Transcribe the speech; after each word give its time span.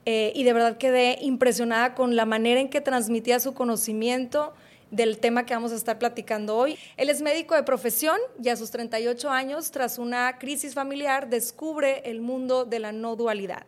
Eh, 0.06 0.32
y 0.34 0.44
de 0.44 0.54
verdad 0.54 0.78
quedé 0.78 1.20
impresionada 1.22 1.94
con 1.94 2.16
la 2.16 2.26
manera 2.26 2.60
en 2.60 2.70
que 2.70 2.82
transmitía 2.82 3.40
su 3.40 3.54
conocimiento, 3.54 4.54
del 4.92 5.18
tema 5.18 5.46
que 5.46 5.54
vamos 5.54 5.72
a 5.72 5.76
estar 5.76 5.98
platicando 5.98 6.56
hoy. 6.56 6.78
Él 6.98 7.10
es 7.10 7.22
médico 7.22 7.56
de 7.56 7.64
profesión 7.64 8.18
y 8.42 8.50
a 8.50 8.56
sus 8.56 8.70
38 8.70 9.30
años, 9.30 9.72
tras 9.72 9.98
una 9.98 10.38
crisis 10.38 10.76
familiar, 10.76 11.30
descubre 11.30 12.04
el 12.06 12.22
mundo 12.22 12.66
de 12.66 12.80
la 12.80 12.92
no 12.92 13.16
dualidad. 13.16 13.66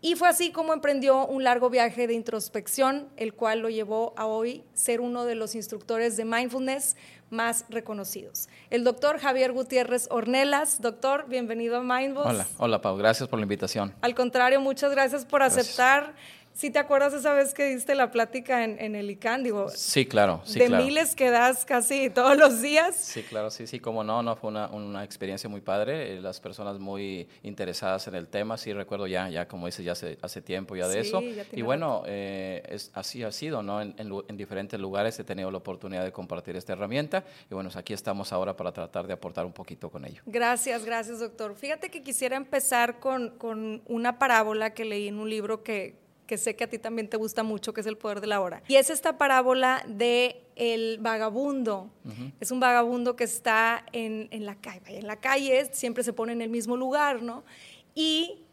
Y 0.00 0.14
fue 0.14 0.28
así 0.28 0.52
como 0.52 0.72
emprendió 0.72 1.26
un 1.26 1.42
largo 1.42 1.70
viaje 1.70 2.06
de 2.06 2.14
introspección, 2.14 3.08
el 3.16 3.34
cual 3.34 3.58
lo 3.58 3.68
llevó 3.68 4.14
a 4.16 4.26
hoy 4.26 4.62
ser 4.72 5.00
uno 5.00 5.24
de 5.24 5.34
los 5.34 5.56
instructores 5.56 6.16
de 6.16 6.24
mindfulness 6.24 6.94
más 7.30 7.64
reconocidos. 7.68 8.48
El 8.70 8.84
doctor 8.84 9.18
Javier 9.18 9.52
Gutiérrez 9.52 10.06
Ornelas. 10.10 10.80
Doctor, 10.80 11.26
bienvenido 11.28 11.78
a 11.78 11.82
Mindfulness. 11.82 12.32
Hola, 12.32 12.46
hola 12.58 12.80
Pau, 12.80 12.96
gracias 12.96 13.28
por 13.28 13.40
la 13.40 13.42
invitación. 13.42 13.92
Al 14.00 14.14
contrario, 14.14 14.60
muchas 14.60 14.92
gracias 14.92 15.24
por 15.24 15.42
aceptar. 15.42 16.14
¿Sí 16.58 16.70
te 16.70 16.80
acuerdas 16.80 17.14
esa 17.14 17.34
vez 17.34 17.54
que 17.54 17.66
diste 17.66 17.94
la 17.94 18.10
plática 18.10 18.64
en, 18.64 18.96
el 18.96 19.08
ICANN? 19.12 19.44
Digo, 19.44 19.68
sí, 19.68 20.06
claro. 20.06 20.40
Sí, 20.44 20.58
de 20.58 20.68
miles 20.68 21.14
que 21.14 21.30
das 21.30 21.64
casi 21.64 22.10
todos 22.10 22.36
los 22.36 22.60
días. 22.60 22.96
Sí, 22.96 23.22
claro, 23.22 23.48
sí, 23.52 23.68
sí, 23.68 23.78
como 23.78 24.02
no, 24.02 24.24
no, 24.24 24.34
fue 24.34 24.50
una, 24.50 24.66
una 24.66 25.04
experiencia 25.04 25.48
muy 25.48 25.60
padre. 25.60 26.16
Eh, 26.16 26.20
las 26.20 26.40
personas 26.40 26.80
muy 26.80 27.28
interesadas 27.44 28.08
en 28.08 28.16
el 28.16 28.26
tema, 28.26 28.58
sí 28.58 28.72
recuerdo 28.72 29.06
ya, 29.06 29.28
ya 29.28 29.46
como 29.46 29.66
dices, 29.66 29.84
ya 29.84 29.92
hace, 29.92 30.18
hace 30.20 30.42
tiempo 30.42 30.74
ya 30.74 30.88
de 30.88 30.98
eso. 30.98 31.20
y 31.52 31.62
bueno, 31.62 32.02
eh, 32.06 32.64
es, 32.68 32.90
así 32.92 33.22
ha 33.22 33.30
sido, 33.30 33.62
¿no? 33.62 33.80
En, 33.80 33.94
en, 33.96 34.36
diferentes 34.36 34.80
lugares 34.80 35.16
he 35.20 35.22
tenido 35.22 35.52
la 35.52 35.58
oportunidad 35.58 36.02
de 36.02 36.10
compartir 36.10 36.56
esta 36.56 36.72
herramienta 36.72 37.22
y 37.48 37.54
bueno, 37.54 37.70
aquí 37.76 37.92
estamos 37.92 38.32
ahora 38.32 38.56
para 38.56 38.72
tratar 38.72 39.06
de 39.06 39.12
aportar 39.12 39.46
un 39.46 39.52
poquito 39.52 39.90
con 39.90 40.04
ello. 40.04 40.22
Gracias, 40.26 40.84
gracias, 40.84 41.20
doctor. 41.20 41.54
Fíjate 41.54 41.88
que 41.88 42.02
quisiera 42.02 42.36
empezar 42.36 42.98
con, 42.98 43.38
con 43.38 43.80
una 43.86 44.18
parábola 44.18 44.74
que 44.74 44.84
leí 44.84 45.06
en 45.06 45.20
un 45.20 45.30
libro 45.30 45.62
que 45.62 46.07
que 46.28 46.36
sé 46.36 46.54
que 46.54 46.64
a 46.64 46.68
ti 46.68 46.78
también 46.78 47.08
te 47.08 47.16
gusta 47.16 47.42
mucho, 47.42 47.72
que 47.72 47.80
es 47.80 47.86
el 47.86 47.96
poder 47.96 48.20
de 48.20 48.26
la 48.26 48.40
hora. 48.42 48.62
Y 48.68 48.76
es 48.76 48.90
esta 48.90 49.16
parábola 49.16 49.82
de 49.88 50.44
el 50.56 50.98
vagabundo. 51.00 51.90
Es 52.38 52.50
un 52.50 52.60
vagabundo 52.60 53.16
que 53.16 53.24
está 53.24 53.84
en, 53.92 54.28
en 54.30 54.44
la 54.44 54.54
calle. 54.54 54.98
En 54.98 55.06
la 55.06 55.16
calle 55.16 55.70
siempre 55.72 56.04
se 56.04 56.12
pone 56.12 56.34
en 56.34 56.42
el 56.42 56.50
mismo 56.50 56.76
lugar, 56.76 57.22
¿no? 57.22 57.44
Y 57.94 58.44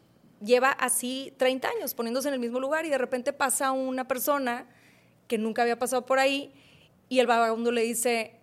lleva 0.42 0.70
así 0.70 1.34
30 1.36 1.68
años 1.68 1.94
poniéndose 1.94 2.28
en 2.28 2.34
el 2.34 2.40
mismo 2.40 2.60
lugar 2.60 2.86
y 2.86 2.88
de 2.88 2.98
repente 2.98 3.34
pasa 3.34 3.72
una 3.72 4.08
persona 4.08 4.66
que 5.28 5.36
nunca 5.36 5.60
había 5.62 5.78
pasado 5.78 6.06
por 6.06 6.18
ahí 6.18 6.54
y 7.10 7.18
el 7.18 7.26
vagabundo 7.26 7.72
le 7.72 7.82
dice, 7.82 8.36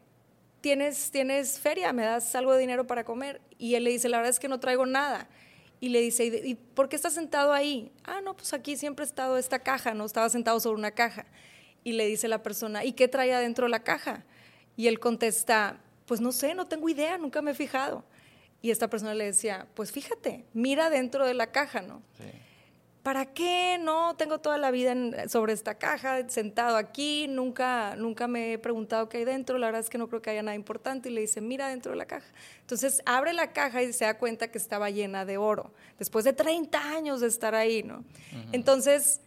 ¿tienes, 0.62 1.10
tienes 1.10 1.60
feria? 1.60 1.92
¿Me 1.92 2.04
das 2.04 2.36
algo 2.36 2.54
de 2.54 2.60
dinero 2.60 2.86
para 2.86 3.04
comer? 3.04 3.42
Y 3.58 3.74
él 3.74 3.84
le 3.84 3.90
dice, 3.90 4.10
la 4.10 4.18
verdad 4.18 4.30
es 4.30 4.40
que 4.40 4.48
no 4.48 4.60
traigo 4.60 4.86
nada 4.86 5.28
y 5.84 5.90
le 5.90 6.00
dice, 6.00 6.24
¿y 6.24 6.56
por 6.56 6.88
qué 6.88 6.96
estás 6.96 7.14
sentado 7.14 7.52
ahí? 7.52 7.92
Ah, 8.06 8.22
no, 8.24 8.38
pues 8.38 8.54
aquí 8.54 8.78
siempre 8.78 9.04
he 9.04 9.06
estado 9.06 9.38
esta 9.38 9.60
caja, 9.60 9.94
¿no? 9.94 10.06
Estaba 10.06 10.30
sentado 10.30 10.58
sobre 10.62 10.80
una 10.80 10.92
caja. 10.92 11.26
Y 11.84 11.92
le 11.92 12.08
dice 12.08 12.30
la 12.30 12.42
persona, 12.42 12.86
¿y 12.86 12.94
qué 12.94 13.10
trae 13.10 13.34
adentro 13.34 13.68
la 13.68 13.84
caja? 13.84 14.24
Y 14.78 14.88
él 14.88 15.02
contesta, 15.02 15.82
pues 16.06 16.22
no 16.22 16.32
sé, 16.32 16.56
no 16.56 16.68
tengo 16.68 16.88
idea, 16.88 17.18
nunca 17.18 17.42
me 17.42 17.52
he 17.52 17.54
fijado. 17.54 18.06
Y 18.62 18.72
esta 18.72 18.90
persona 18.90 19.14
le 19.14 19.26
decía, 19.26 19.68
pues 19.74 19.92
fíjate, 19.92 20.46
mira 20.54 20.90
dentro 20.90 21.26
de 21.26 21.34
la 21.34 21.52
caja, 21.52 21.82
¿no? 21.82 22.02
Sí. 22.18 22.32
¿Para 23.04 23.26
qué 23.26 23.78
no 23.82 24.16
tengo 24.16 24.40
toda 24.40 24.58
la 24.58 24.72
vida 24.72 24.96
sobre 25.28 25.52
esta 25.52 25.76
caja, 25.76 26.28
sentado 26.30 26.78
aquí, 26.78 27.28
nunca, 27.28 27.96
nunca 27.98 28.30
me 28.30 28.54
he 28.54 28.58
preguntado 28.58 29.10
qué 29.10 29.18
hay 29.18 29.26
dentro, 29.26 29.58
la 29.58 29.68
verdad 29.68 29.82
es 29.82 29.90
que 29.90 29.98
no 29.98 30.08
creo 30.08 30.22
que 30.22 30.30
haya 30.30 30.42
nada 30.42 30.56
importante, 30.56 31.10
y 31.10 31.12
le 31.12 31.22
dice, 31.22 31.42
mira 31.42 31.68
dentro 31.68 31.92
de 31.92 31.98
la 31.98 32.06
caja. 32.06 32.26
Entonces 32.62 33.02
abre 33.06 33.34
la 33.34 33.52
caja 33.52 33.84
y 33.84 33.92
se 33.92 34.06
da 34.06 34.18
cuenta 34.18 34.50
que 34.50 34.58
estaba 34.58 34.90
llena 34.90 35.26
de 35.26 35.38
oro, 35.38 35.74
después 36.00 36.24
de 36.24 36.32
30 36.32 36.80
años 36.96 37.20
de 37.20 37.28
estar 37.28 37.56
ahí, 37.56 37.84
¿no? 37.84 38.06
Entonces, 38.54 39.20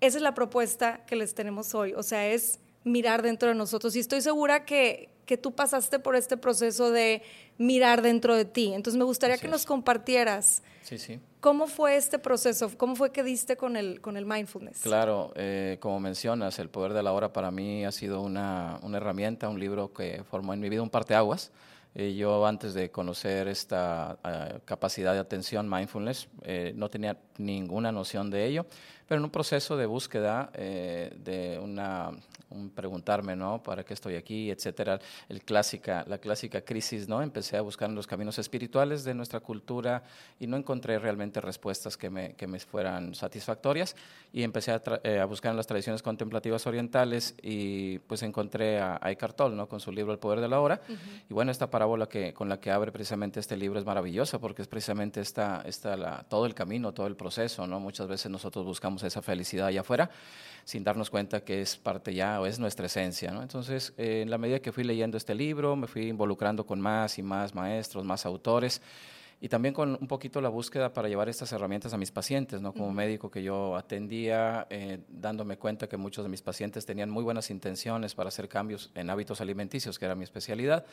esa 0.00 0.18
es 0.18 0.22
la 0.22 0.34
propuesta 0.34 1.04
que 1.04 1.16
les 1.16 1.34
tenemos 1.34 1.74
hoy, 1.74 1.92
o 1.94 2.04
sea, 2.04 2.28
es 2.28 2.60
mirar 2.84 3.22
dentro 3.22 3.48
de 3.48 3.56
nosotros. 3.56 3.96
Y 3.96 4.00
estoy 4.00 4.20
segura 4.20 4.64
que, 4.64 5.08
que 5.26 5.36
tú 5.36 5.52
pasaste 5.52 5.98
por 5.98 6.16
este 6.16 6.36
proceso 6.36 6.90
de 6.90 7.22
mirar 7.58 8.02
dentro 8.02 8.34
de 8.34 8.44
ti. 8.44 8.72
Entonces 8.72 8.98
me 8.98 9.04
gustaría 9.04 9.38
que 9.38 9.48
nos 9.48 9.64
compartieras. 9.64 10.62
Sí, 10.82 10.98
sí. 10.98 11.20
¿Cómo 11.40 11.66
fue 11.66 11.96
este 11.96 12.18
proceso? 12.18 12.70
¿Cómo 12.76 12.96
fue 12.96 13.10
que 13.10 13.22
diste 13.22 13.56
con 13.56 13.76
el, 13.76 14.00
con 14.00 14.16
el 14.16 14.26
mindfulness? 14.26 14.80
Claro, 14.80 15.32
eh, 15.36 15.78
como 15.80 16.00
mencionas, 16.00 16.58
El 16.58 16.68
Poder 16.68 16.92
de 16.92 17.02
la 17.02 17.12
Hora 17.12 17.32
para 17.32 17.50
mí 17.50 17.84
ha 17.84 17.92
sido 17.92 18.22
una, 18.22 18.78
una 18.82 18.96
herramienta, 18.96 19.48
un 19.48 19.60
libro 19.60 19.92
que 19.92 20.22
formó 20.24 20.54
en 20.54 20.60
mi 20.60 20.68
vida 20.68 20.82
un 20.82 20.90
parteaguas. 20.90 21.52
Eh, 21.96 22.14
yo 22.14 22.44
antes 22.44 22.74
de 22.74 22.90
conocer 22.90 23.46
esta 23.46 24.18
eh, 24.24 24.58
capacidad 24.64 25.12
de 25.12 25.20
atención, 25.20 25.70
mindfulness, 25.70 26.28
eh, 26.42 26.72
no 26.74 26.90
tenía 26.90 27.16
ninguna 27.38 27.92
noción 27.92 28.30
de 28.30 28.46
ello, 28.46 28.66
pero 29.06 29.18
en 29.18 29.24
un 29.24 29.30
proceso 29.30 29.76
de 29.76 29.86
búsqueda, 29.86 30.50
de 30.54 31.58
una 31.62 32.12
un 32.54 32.70
preguntarme, 32.70 33.36
¿no? 33.36 33.62
¿Para 33.62 33.84
qué 33.84 33.94
estoy 33.94 34.14
aquí? 34.14 34.50
Etcétera. 34.50 34.98
El 35.28 35.42
clásica, 35.42 36.04
la 36.06 36.18
clásica 36.18 36.62
crisis, 36.62 37.08
¿no? 37.08 37.20
Empecé 37.22 37.56
a 37.56 37.60
buscar 37.60 37.88
en 37.90 37.96
los 37.96 38.06
caminos 38.06 38.38
espirituales 38.38 39.04
de 39.04 39.14
nuestra 39.14 39.40
cultura 39.40 40.04
y 40.38 40.46
no 40.46 40.56
encontré 40.56 40.98
realmente 40.98 41.40
respuestas 41.40 41.96
que 41.96 42.10
me, 42.10 42.34
que 42.34 42.46
me 42.46 42.60
fueran 42.60 43.14
satisfactorias 43.14 43.96
y 44.32 44.42
empecé 44.42 44.72
a, 44.72 44.82
eh, 45.02 45.18
a, 45.18 45.24
buscar 45.24 45.50
en 45.50 45.56
las 45.56 45.66
tradiciones 45.66 46.02
contemplativas 46.02 46.66
orientales 46.66 47.34
y 47.42 47.98
pues 48.00 48.22
encontré 48.22 48.80
a, 48.80 49.00
Eckhart 49.04 49.36
Tolle, 49.36 49.56
¿no? 49.56 49.68
Con 49.68 49.80
su 49.80 49.92
libro 49.92 50.12
El 50.12 50.18
Poder 50.18 50.40
de 50.40 50.48
la 50.48 50.60
Hora. 50.60 50.80
Y 51.28 51.34
bueno, 51.34 51.50
esta 51.50 51.70
parábola 51.70 52.06
que, 52.06 52.32
con 52.32 52.48
la 52.48 52.58
que 52.60 52.70
abre 52.70 52.92
precisamente 52.92 53.40
este 53.40 53.56
libro 53.56 53.78
es 53.78 53.84
maravillosa 53.84 54.38
porque 54.38 54.62
es 54.62 54.68
precisamente 54.68 55.20
esta, 55.20 55.62
esta 55.66 55.96
la, 55.96 56.24
todo 56.28 56.46
el 56.46 56.54
camino, 56.54 56.92
todo 56.92 57.06
el 57.06 57.16
proceso, 57.16 57.66
¿no? 57.66 57.80
Muchas 57.80 58.06
veces 58.06 58.30
nosotros 58.30 58.64
buscamos 58.64 58.93
esa 59.02 59.22
felicidad 59.22 59.66
allá 59.66 59.80
afuera 59.80 60.10
sin 60.64 60.82
darnos 60.82 61.10
cuenta 61.10 61.44
que 61.44 61.60
es 61.60 61.76
parte 61.76 62.14
ya 62.14 62.40
o 62.40 62.46
es 62.46 62.58
nuestra 62.58 62.86
esencia. 62.86 63.30
¿no? 63.30 63.42
Entonces, 63.42 63.92
eh, 63.96 64.22
en 64.22 64.30
la 64.30 64.38
medida 64.38 64.60
que 64.60 64.72
fui 64.72 64.84
leyendo 64.84 65.16
este 65.16 65.34
libro, 65.34 65.76
me 65.76 65.86
fui 65.86 66.08
involucrando 66.08 66.64
con 66.66 66.80
más 66.80 67.18
y 67.18 67.22
más 67.22 67.54
maestros, 67.54 68.04
más 68.04 68.26
autores, 68.26 68.80
y 69.40 69.48
también 69.48 69.74
con 69.74 69.98
un 70.00 70.08
poquito 70.08 70.40
la 70.40 70.48
búsqueda 70.48 70.92
para 70.94 71.08
llevar 71.08 71.28
estas 71.28 71.52
herramientas 71.52 71.92
a 71.92 71.98
mis 71.98 72.10
pacientes, 72.10 72.62
¿no? 72.62 72.72
Como 72.72 72.92
médico 72.92 73.30
que 73.30 73.42
yo 73.42 73.76
atendía, 73.76 74.66
eh, 74.70 75.00
dándome 75.08 75.58
cuenta 75.58 75.86
que 75.86 75.98
muchos 75.98 76.24
de 76.24 76.30
mis 76.30 76.40
pacientes 76.40 76.86
tenían 76.86 77.10
muy 77.10 77.22
buenas 77.24 77.50
intenciones 77.50 78.14
para 78.14 78.28
hacer 78.28 78.48
cambios 78.48 78.90
en 78.94 79.10
hábitos 79.10 79.42
alimenticios, 79.42 79.98
que 79.98 80.06
era 80.06 80.14
mi 80.14 80.24
especialidad 80.24 80.86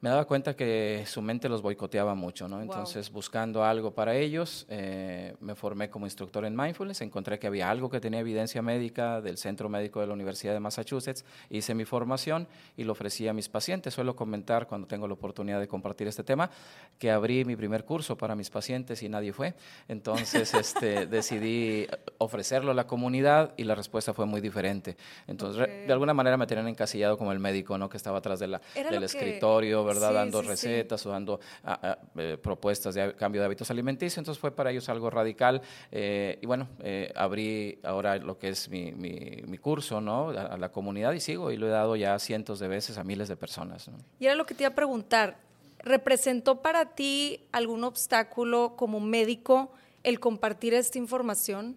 me 0.00 0.10
daba 0.10 0.26
cuenta 0.26 0.54
que 0.54 1.04
su 1.06 1.22
mente 1.22 1.48
los 1.48 1.62
boicoteaba 1.62 2.14
mucho, 2.14 2.48
¿no? 2.48 2.60
Entonces, 2.60 3.10
buscando 3.10 3.64
algo 3.64 3.94
para 3.94 4.14
ellos, 4.14 4.66
eh, 4.68 5.34
me 5.40 5.54
formé 5.54 5.88
como 5.88 6.06
instructor 6.06 6.44
en 6.44 6.54
mindfulness, 6.54 7.00
encontré 7.00 7.38
que 7.38 7.46
había 7.46 7.70
algo 7.70 7.88
que 7.88 8.00
tenía 8.00 8.20
evidencia 8.20 8.60
médica 8.60 9.20
del 9.20 9.38
Centro 9.38 9.68
Médico 9.68 10.00
de 10.00 10.06
la 10.06 10.12
Universidad 10.12 10.52
de 10.52 10.60
Massachusetts, 10.60 11.24
hice 11.48 11.74
mi 11.74 11.84
formación 11.84 12.46
y 12.76 12.84
lo 12.84 12.92
ofrecí 12.92 13.28
a 13.28 13.32
mis 13.32 13.48
pacientes. 13.48 13.94
Suelo 13.94 14.14
comentar 14.14 14.66
cuando 14.66 14.86
tengo 14.86 15.08
la 15.08 15.14
oportunidad 15.14 15.60
de 15.60 15.68
compartir 15.68 16.06
este 16.06 16.24
tema, 16.24 16.50
que 16.98 17.10
abrí 17.10 17.44
mi 17.44 17.56
primer 17.56 17.84
curso 17.84 18.16
para 18.16 18.34
mis 18.34 18.50
pacientes 18.50 19.02
y 19.02 19.08
nadie 19.08 19.32
fue. 19.32 19.54
Entonces, 19.88 20.52
este, 20.54 21.06
decidí 21.06 21.86
ofrecerlo 22.18 22.72
a 22.72 22.74
la 22.74 22.86
comunidad 22.86 23.54
y 23.56 23.64
la 23.64 23.74
respuesta 23.74 24.12
fue 24.12 24.26
muy 24.26 24.40
diferente. 24.40 24.96
Entonces, 25.26 25.66
de 25.66 25.92
alguna 25.92 26.14
manera 26.14 26.36
me 26.36 26.46
tenían 26.46 26.68
encasillado 26.68 27.16
como 27.16 27.32
el 27.32 27.38
médico, 27.38 27.78
¿no? 27.78 27.88
Que 27.88 27.96
estaba 27.96 28.18
atrás 28.18 28.38
de 28.38 28.48
la, 28.48 28.60
del 28.74 29.02
escritorio, 29.02 29.84
¿verdad? 29.94 30.12
dando 30.12 30.42
recetas 30.42 31.04
o 31.06 31.10
dando 31.10 31.40
ah, 31.64 31.78
ah, 31.82 31.98
eh, 32.16 32.36
propuestas 32.40 32.94
de 32.94 33.14
cambio 33.14 33.40
de 33.40 33.46
hábitos 33.46 33.70
alimenticios. 33.70 34.18
Entonces 34.18 34.40
fue 34.40 34.50
para 34.50 34.70
ellos 34.70 34.88
algo 34.88 35.10
radical. 35.10 35.62
Eh, 35.90 36.38
y 36.40 36.46
bueno, 36.46 36.68
eh, 36.80 37.12
abrí 37.14 37.78
ahora 37.82 38.16
lo 38.16 38.38
que 38.38 38.48
es 38.48 38.68
mi, 38.68 38.92
mi, 38.92 39.58
curso, 39.58 40.00
¿no? 40.00 40.30
A, 40.30 40.58
la 40.58 40.70
comunidad 40.70 41.12
y 41.12 41.20
sigo 41.20 41.50
y 41.50 41.56
lo 41.56 41.66
he 41.66 41.70
dado 41.70 41.96
ya 41.96 42.18
cientos 42.18 42.58
de 42.58 42.68
veces 42.68 42.98
a 42.98 43.04
miles 43.04 43.28
de 43.28 43.36
personas. 43.36 43.88
Y 44.18 44.26
era 44.26 44.34
lo 44.34 44.44
que 44.44 44.54
te 44.54 44.64
iba 44.64 44.70
a 44.70 44.74
preguntar. 44.74 45.38
¿Representó 45.78 46.62
para 46.62 46.94
ti 46.94 47.40
algún 47.52 47.84
obstáculo 47.84 48.74
como 48.76 49.00
médico 49.00 49.72
el 50.02 50.18
compartir 50.20 50.74
esta 50.74 50.98
información? 50.98 51.76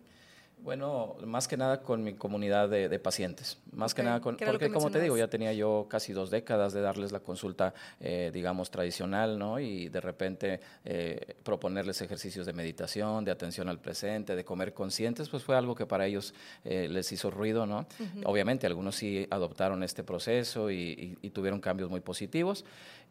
Bueno, 0.68 1.16
más 1.26 1.48
que 1.48 1.56
nada 1.56 1.80
con 1.82 2.04
mi 2.04 2.16
comunidad 2.16 2.68
de, 2.68 3.00
pacientes. 3.00 3.58
Más 3.72 3.94
que 3.94 4.04
nada 4.04 4.20
con, 4.20 4.36
porque 4.36 4.70
como 4.70 4.92
te 4.92 5.00
digo, 5.00 5.16
ya 5.16 5.30
tenía 5.30 5.54
yo 5.54 5.88
casi 5.90 6.12
dos 6.12 6.30
décadas 6.30 6.74
de 6.74 6.82
darles 6.82 7.14
la 7.14 7.22
consulta, 7.22 7.74
eh, 8.02 8.32
digamos, 8.34 8.70
tradicional, 8.70 9.40
¿no? 9.40 9.62
Y 9.62 9.88
de 9.88 10.02
repente 10.02 10.60
eh, 10.84 11.36
proponerles 11.42 12.02
ejercicios 12.02 12.46
de 12.46 12.52
meditación, 12.52 13.24
de 13.24 13.32
atención 13.32 13.70
al 13.70 13.80
presente, 13.80 14.36
de 14.36 14.44
comer 14.44 14.74
conscientes, 14.74 15.30
pues 15.30 15.42
fue 15.42 15.56
algo 15.56 15.74
que 15.74 15.86
para 15.86 16.06
ellos 16.06 16.34
eh, 16.66 16.90
les 16.90 17.14
hizo 17.14 17.32
ruido, 17.32 17.66
¿no? 17.66 17.88
Obviamente 18.26 18.68
algunos 18.68 18.98
sí 18.98 19.26
adoptaron 19.32 19.84
este 19.84 20.04
proceso 20.04 20.70
y, 20.70 21.18
y 21.22 21.30
tuvieron 21.30 21.62
cambios 21.62 21.90
muy 21.90 22.02
positivos. 22.02 22.66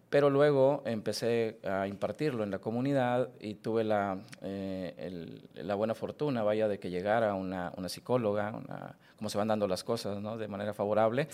Pero 0.09 0.31
luego 0.31 0.83
empecé 0.87 1.59
a 1.65 1.89
impartirlo 1.89 2.45
en 2.45 2.51
la 2.51 2.59
comunidad 2.59 3.31
y 3.41 3.55
tuve 3.55 3.83
la, 3.83 4.19
eh, 4.43 5.41
la 5.55 5.75
buena 5.75 5.95
fortuna, 5.95 6.45
vaya, 6.45 6.69
de 6.69 6.79
que 6.79 6.91
llegara 6.91 7.35
una, 7.35 7.73
una 7.77 7.89
psicóloga, 7.89 8.51
una, 8.51 8.97
como 9.17 9.31
se 9.31 9.39
van 9.39 9.49
dando 9.49 9.67
las 9.67 9.83
cosas, 9.83 10.21
¿no? 10.21 10.37
De 10.37 10.47
manera 10.47 10.75
favorable. 10.75 11.29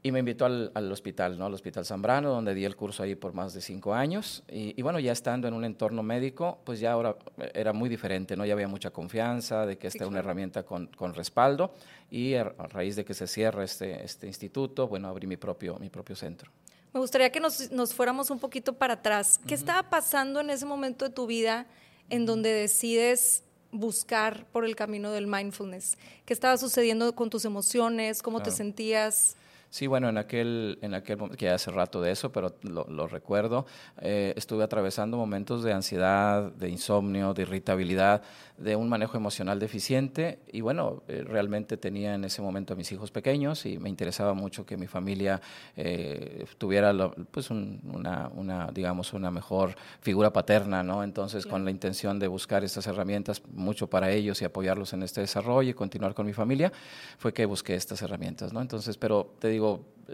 Y 0.00 0.12
me 0.12 0.20
invitó 0.20 0.44
al, 0.44 0.70
al, 0.74 0.90
hospital, 0.92 1.36
¿no? 1.36 1.46
Al 1.46 1.54
Hospital 1.54 1.84
Zambrano, 1.84 2.30
donde 2.30 2.54
di 2.54 2.64
el 2.64 2.76
curso 2.76 3.02
ahí 3.02 3.16
por 3.16 3.32
más 3.32 3.52
de 3.52 3.60
cinco 3.60 3.94
años. 3.94 4.44
Y, 4.48 4.80
bueno, 4.80 5.00
ya 5.00 5.10
estando 5.10 5.48
en 5.48 5.54
un 5.54 5.64
entorno 5.64 6.04
médico, 6.04 6.60
pues 6.64 6.78
ya 6.78 6.92
ahora 6.92 7.16
era 7.52 7.72
muy 7.72 7.88
diferente, 7.88 8.36
¿no? 8.36 8.46
Ya 8.46 8.52
había 8.52 8.68
mucha 8.68 8.90
confianza 8.90 9.66
de 9.66 9.76
que 9.76 9.88
esta 9.88 10.04
es 10.04 10.08
una 10.08 10.20
herramienta 10.20 10.62
con, 10.62 10.86
con, 10.86 11.14
respaldo. 11.14 11.74
Y 12.10 12.34
a, 12.34 12.44
raíz 12.44 12.94
de 12.94 13.04
que 13.04 13.12
se 13.12 13.26
cierra 13.26 13.64
este, 13.64 14.04
este 14.04 14.28
instituto, 14.28 14.86
bueno, 14.86 15.08
abrí 15.08 15.26
mi 15.26 15.36
propio, 15.36 15.76
mi 15.80 15.90
propio 15.90 16.14
centro. 16.14 16.52
Me 16.92 17.00
gustaría 17.00 17.30
que 17.30 17.40
nos, 17.40 17.94
fuéramos 17.94 18.30
un 18.30 18.38
poquito 18.38 18.72
para 18.72 18.94
atrás. 18.94 19.40
¿Qué 19.46 19.54
estaba 19.54 19.90
pasando 19.90 20.40
en 20.40 20.50
ese 20.50 20.64
momento 20.64 21.04
de 21.04 21.10
tu 21.10 21.26
vida 21.26 21.66
en 22.08 22.24
donde 22.24 22.50
decides 22.52 23.42
buscar 23.70 24.46
por 24.46 24.64
el 24.64 24.74
camino 24.74 25.10
del 25.10 25.26
mindfulness? 25.26 25.98
¿Qué 26.24 26.32
estaba 26.32 26.56
sucediendo 26.56 27.14
con 27.14 27.28
tus 27.30 27.44
emociones? 27.44 28.22
¿Cómo 28.22 28.42
te 28.42 28.50
sentías? 28.50 29.36
Sí, 29.70 29.86
bueno, 29.86 30.08
en 30.08 30.16
aquel, 30.16 30.78
en 30.80 30.94
aquel 30.94 31.18
momento, 31.18 31.36
que 31.36 31.50
hace 31.50 31.70
rato 31.70 32.00
de 32.00 32.10
eso, 32.10 32.32
pero 32.32 32.54
lo, 32.62 33.06
recuerdo, 33.06 33.66
eh, 34.00 34.32
estuve 34.34 34.64
atravesando 34.64 35.18
momentos 35.18 35.62
de 35.62 35.74
ansiedad, 35.74 36.50
de 36.52 36.70
insomnio, 36.70 37.34
de 37.34 37.42
irritabilidad, 37.42 38.22
de 38.56 38.76
un 38.76 38.88
manejo 38.88 39.18
emocional 39.18 39.58
deficiente 39.58 40.38
y 40.50 40.62
bueno, 40.62 41.02
eh, 41.06 41.22
realmente 41.24 41.76
tenía 41.76 42.14
en 42.14 42.24
ese 42.24 42.40
momento 42.40 42.72
a 42.72 42.76
mis 42.76 42.90
hijos 42.92 43.10
pequeños 43.10 43.66
y 43.66 43.78
me 43.78 43.88
interesaba 43.90 44.32
mucho 44.32 44.64
que 44.64 44.76
mi 44.76 44.86
familia 44.86 45.40
eh, 45.76 46.46
tuviera 46.56 46.92
pues 47.30 47.50
una, 47.50 48.30
una, 48.34 48.70
digamos, 48.72 49.12
una 49.12 49.30
mejor 49.30 49.76
figura 50.00 50.32
paterna, 50.32 50.82
¿no? 50.82 51.04
Entonces, 51.04 51.46
con 51.46 51.64
la 51.64 51.70
intención 51.70 52.18
de 52.18 52.26
buscar 52.26 52.64
estas 52.64 52.86
herramientas 52.86 53.42
mucho 53.52 53.86
para 53.86 54.10
ellos 54.10 54.40
y 54.40 54.46
apoyarlos 54.46 54.94
en 54.94 55.02
este 55.02 55.20
desarrollo 55.20 55.70
y 55.70 55.74
continuar 55.74 56.14
con 56.14 56.26
mi 56.26 56.32
familia, 56.32 56.72
fue 57.18 57.34
que 57.34 57.44
busqué 57.44 57.74
estas 57.74 58.00
herramientas, 58.00 58.52
¿no? 58.52 58.60
Entonces, 58.60 58.96
pero 58.96 59.34
te 59.38 59.48
digo, 59.48 59.57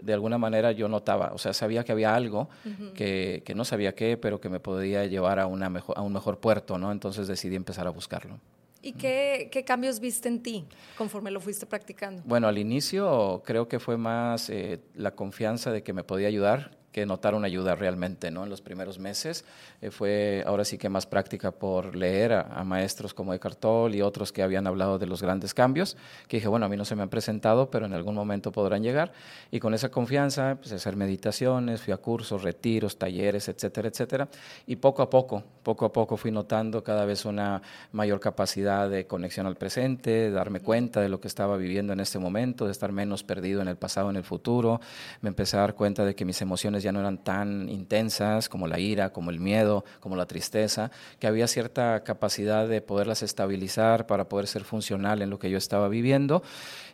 de 0.01 0.13
alguna 0.13 0.37
manera 0.37 0.71
yo 0.71 0.87
notaba, 0.87 1.31
o 1.33 1.37
sea, 1.37 1.53
sabía 1.53 1.83
que 1.83 1.91
había 1.91 2.13
algo 2.13 2.49
que, 2.95 3.41
que, 3.45 3.55
no 3.55 3.63
sabía 3.63 3.95
qué, 3.95 4.17
pero 4.17 4.41
que 4.41 4.49
me 4.49 4.59
podía 4.59 5.05
llevar 5.05 5.39
a, 5.39 5.47
una 5.47 5.69
mejor, 5.69 5.97
a 5.97 6.01
un 6.01 6.11
mejor 6.11 6.39
puerto, 6.39 6.77
¿no? 6.77 6.91
Entonces 6.91 7.27
decidí 7.27 7.55
empezar 7.55 7.87
a 7.87 7.91
buscarlo. 7.91 8.39
¿Y 8.81 8.91
qué, 8.93 9.49
qué, 9.51 9.63
cambios 9.63 9.99
viste 9.99 10.27
en 10.27 10.43
ti 10.43 10.65
conforme 10.95 11.31
lo 11.31 11.39
fuiste 11.39 11.65
practicando? 11.65 12.21
Bueno, 12.23 12.47
al 12.47 12.59
inicio 12.59 13.41
creo 13.43 13.67
que 13.67 13.79
fue 13.79 13.97
más 13.97 14.49
eh, 14.51 14.79
la 14.93 15.11
confianza 15.15 15.71
de 15.71 15.81
que 15.81 15.91
me 15.91 16.03
podía 16.03 16.27
ayudar 16.27 16.77
que 16.95 17.05
notar 17.05 17.35
una 17.35 17.47
ayuda 17.47 17.75
realmente, 17.75 18.31
¿no? 18.31 18.45
En 18.45 18.49
los 18.49 18.61
primeros 18.61 18.99
meses 18.99 19.43
eh, 19.81 19.91
fue 19.91 20.45
ahora 20.47 20.63
sí 20.63 20.77
que 20.77 20.87
más 20.87 21.05
práctica 21.05 21.51
por 21.51 21.93
leer 21.93 22.31
a, 22.31 22.63
maestros 22.63 23.13
como 23.13 23.33
Eckhart 23.33 23.59
Tolle 23.59 23.97
y 23.97 24.01
otros 24.01 24.31
que 24.31 24.41
habían 24.41 24.65
hablado 24.65 24.97
de 24.97 25.05
los 25.05 25.21
grandes 25.21 25.53
cambios, 25.53 25.97
que 26.29 26.37
dije, 26.37 26.47
bueno, 26.47 26.67
a 26.67 26.69
mí 26.69 26.77
no 26.77 26.85
se 26.85 26.95
me 26.95 27.03
han 27.03 27.09
presentado, 27.09 27.69
pero 27.69 27.85
en 27.85 27.91
algún 27.91 28.15
momento 28.15 28.53
podrán 28.53 28.81
llegar. 28.81 29.11
Y 29.51 29.59
con 29.59 29.73
esa 29.73 29.89
confianza 29.89 30.51
a 30.51 30.53
hacer 30.53 30.95
meditaciones, 30.95 31.81
fui 31.81 31.91
a 31.91 31.97
cursos, 31.97 32.43
retiros, 32.43 32.97
talleres, 32.97 33.49
etcétera, 33.49 33.89
etcétera. 33.89 34.29
Y 34.65 34.77
poco 34.77 35.01
a 35.01 35.09
poco, 35.09 35.43
poco 35.63 35.83
a 35.83 35.91
poco 35.91 36.15
fui 36.15 36.31
notando 36.31 36.81
cada 36.81 37.03
vez 37.03 37.25
una 37.25 37.61
mayor 37.91 38.21
capacidad 38.21 38.89
de 38.89 39.05
conexión 39.05 39.47
al 39.47 39.57
presente, 39.57 40.11
de 40.11 40.31
darme 40.31 40.61
cuenta 40.61 41.01
de 41.01 41.09
lo 41.09 41.19
que 41.19 41.27
estaba 41.27 41.57
viviendo 41.57 41.91
en 41.91 41.99
este 41.99 42.19
momento, 42.19 42.65
de 42.65 42.71
estar 42.71 42.93
menos 42.93 43.25
perdido 43.25 43.61
en 43.61 43.67
el 43.67 43.75
pasado, 43.75 44.09
en 44.09 44.15
el 44.15 44.23
futuro. 44.23 44.79
Me 45.19 45.27
empecé 45.27 45.57
a 45.57 45.59
dar 45.59 45.75
cuenta 45.75 46.05
de 46.05 46.15
que 46.15 46.23
mis 46.23 46.41
emociones 46.41 46.84
ya 46.85 46.91
no 46.91 46.99
eran 46.99 47.17
tan 47.17 47.67
intensas 47.67 48.47
como 48.47 48.67
la 48.67 48.79
ira, 48.79 49.11
como 49.11 49.31
el 49.31 49.39
miedo, 49.39 49.83
como 49.99 50.15
la 50.15 50.27
tristeza, 50.27 50.91
que 51.19 51.25
había 51.25 51.47
cierta 51.47 52.03
capacidad 52.03 52.67
de 52.67 52.79
poderlas 52.81 53.23
estabilizar 53.23 54.05
para 54.05 54.29
poder 54.29 54.45
ser 54.45 54.63
funcional 54.63 55.21
en 55.21 55.29
lo 55.31 55.39
que 55.39 55.49
yo 55.49 55.57
estaba 55.57 55.89
viviendo. 55.89 56.43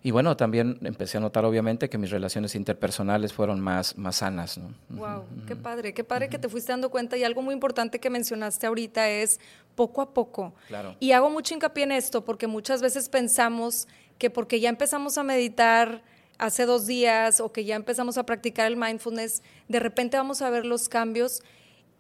Y 0.02 0.12
bueno, 0.12 0.38
también 0.38 0.80
empecé 0.82 1.18
a 1.18 1.20
notar 1.20 1.44
obviamente 1.44 1.90
que 1.90 1.98
mis 1.98 2.10
relaciones 2.10 2.56
interpersonales 2.56 3.34
fueron 3.34 3.60
más, 3.60 3.98
más 3.98 4.18
sanas. 4.18 4.60
Wow, 4.90 5.26
qué 5.46 5.56
padre, 5.56 5.94
qué 5.94 6.04
padre 6.04 6.30
que 6.30 6.40
te 6.40 6.48
fuiste 6.48 6.72
dando 6.72 6.90
cuenta 6.90 7.18
y 7.18 7.24
algo 7.24 7.42
muy 7.42 7.54
importante 7.54 8.00
que 8.00 8.10
mencionaste 8.10 8.66
ahorita 8.66 9.10
es 9.10 9.40
poco 9.76 10.02
a 10.02 10.14
poco. 10.14 10.54
Claro. 10.70 10.96
Y 11.00 11.12
hago 11.12 11.30
mucho 11.30 11.54
hincapié 11.54 11.84
en 11.84 11.92
esto 11.92 12.24
porque 12.24 12.48
muchas 12.48 12.82
veces 12.82 13.10
pensamos 13.10 13.88
que 14.18 14.30
porque 14.30 14.60
ya 14.62 14.70
empezamos 14.70 15.18
a 15.18 15.24
meditar, 15.24 16.02
hace 16.42 16.66
dos 16.66 16.88
días 16.88 17.40
o 17.40 17.52
que 17.52 17.66
ya 17.66 17.76
empezamos 17.76 18.18
a 18.18 18.26
practicar 18.26 18.66
el 18.66 18.76
mindfulness, 18.76 19.44
de 19.72 19.80
repente 19.80 20.18
vamos 20.18 20.42
a 20.42 20.50
ver 20.50 20.66
los 20.66 20.90
cambios. 20.90 21.42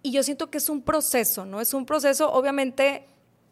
Y 0.04 0.12
yo 0.12 0.24
siento 0.24 0.50
que 0.50 0.58
es 0.58 0.70
un 0.70 0.82
proceso, 0.82 1.46
¿no? 1.46 1.62
Es 1.62 1.74
un 1.74 1.86
proceso, 1.86 2.32
obviamente 2.32 3.06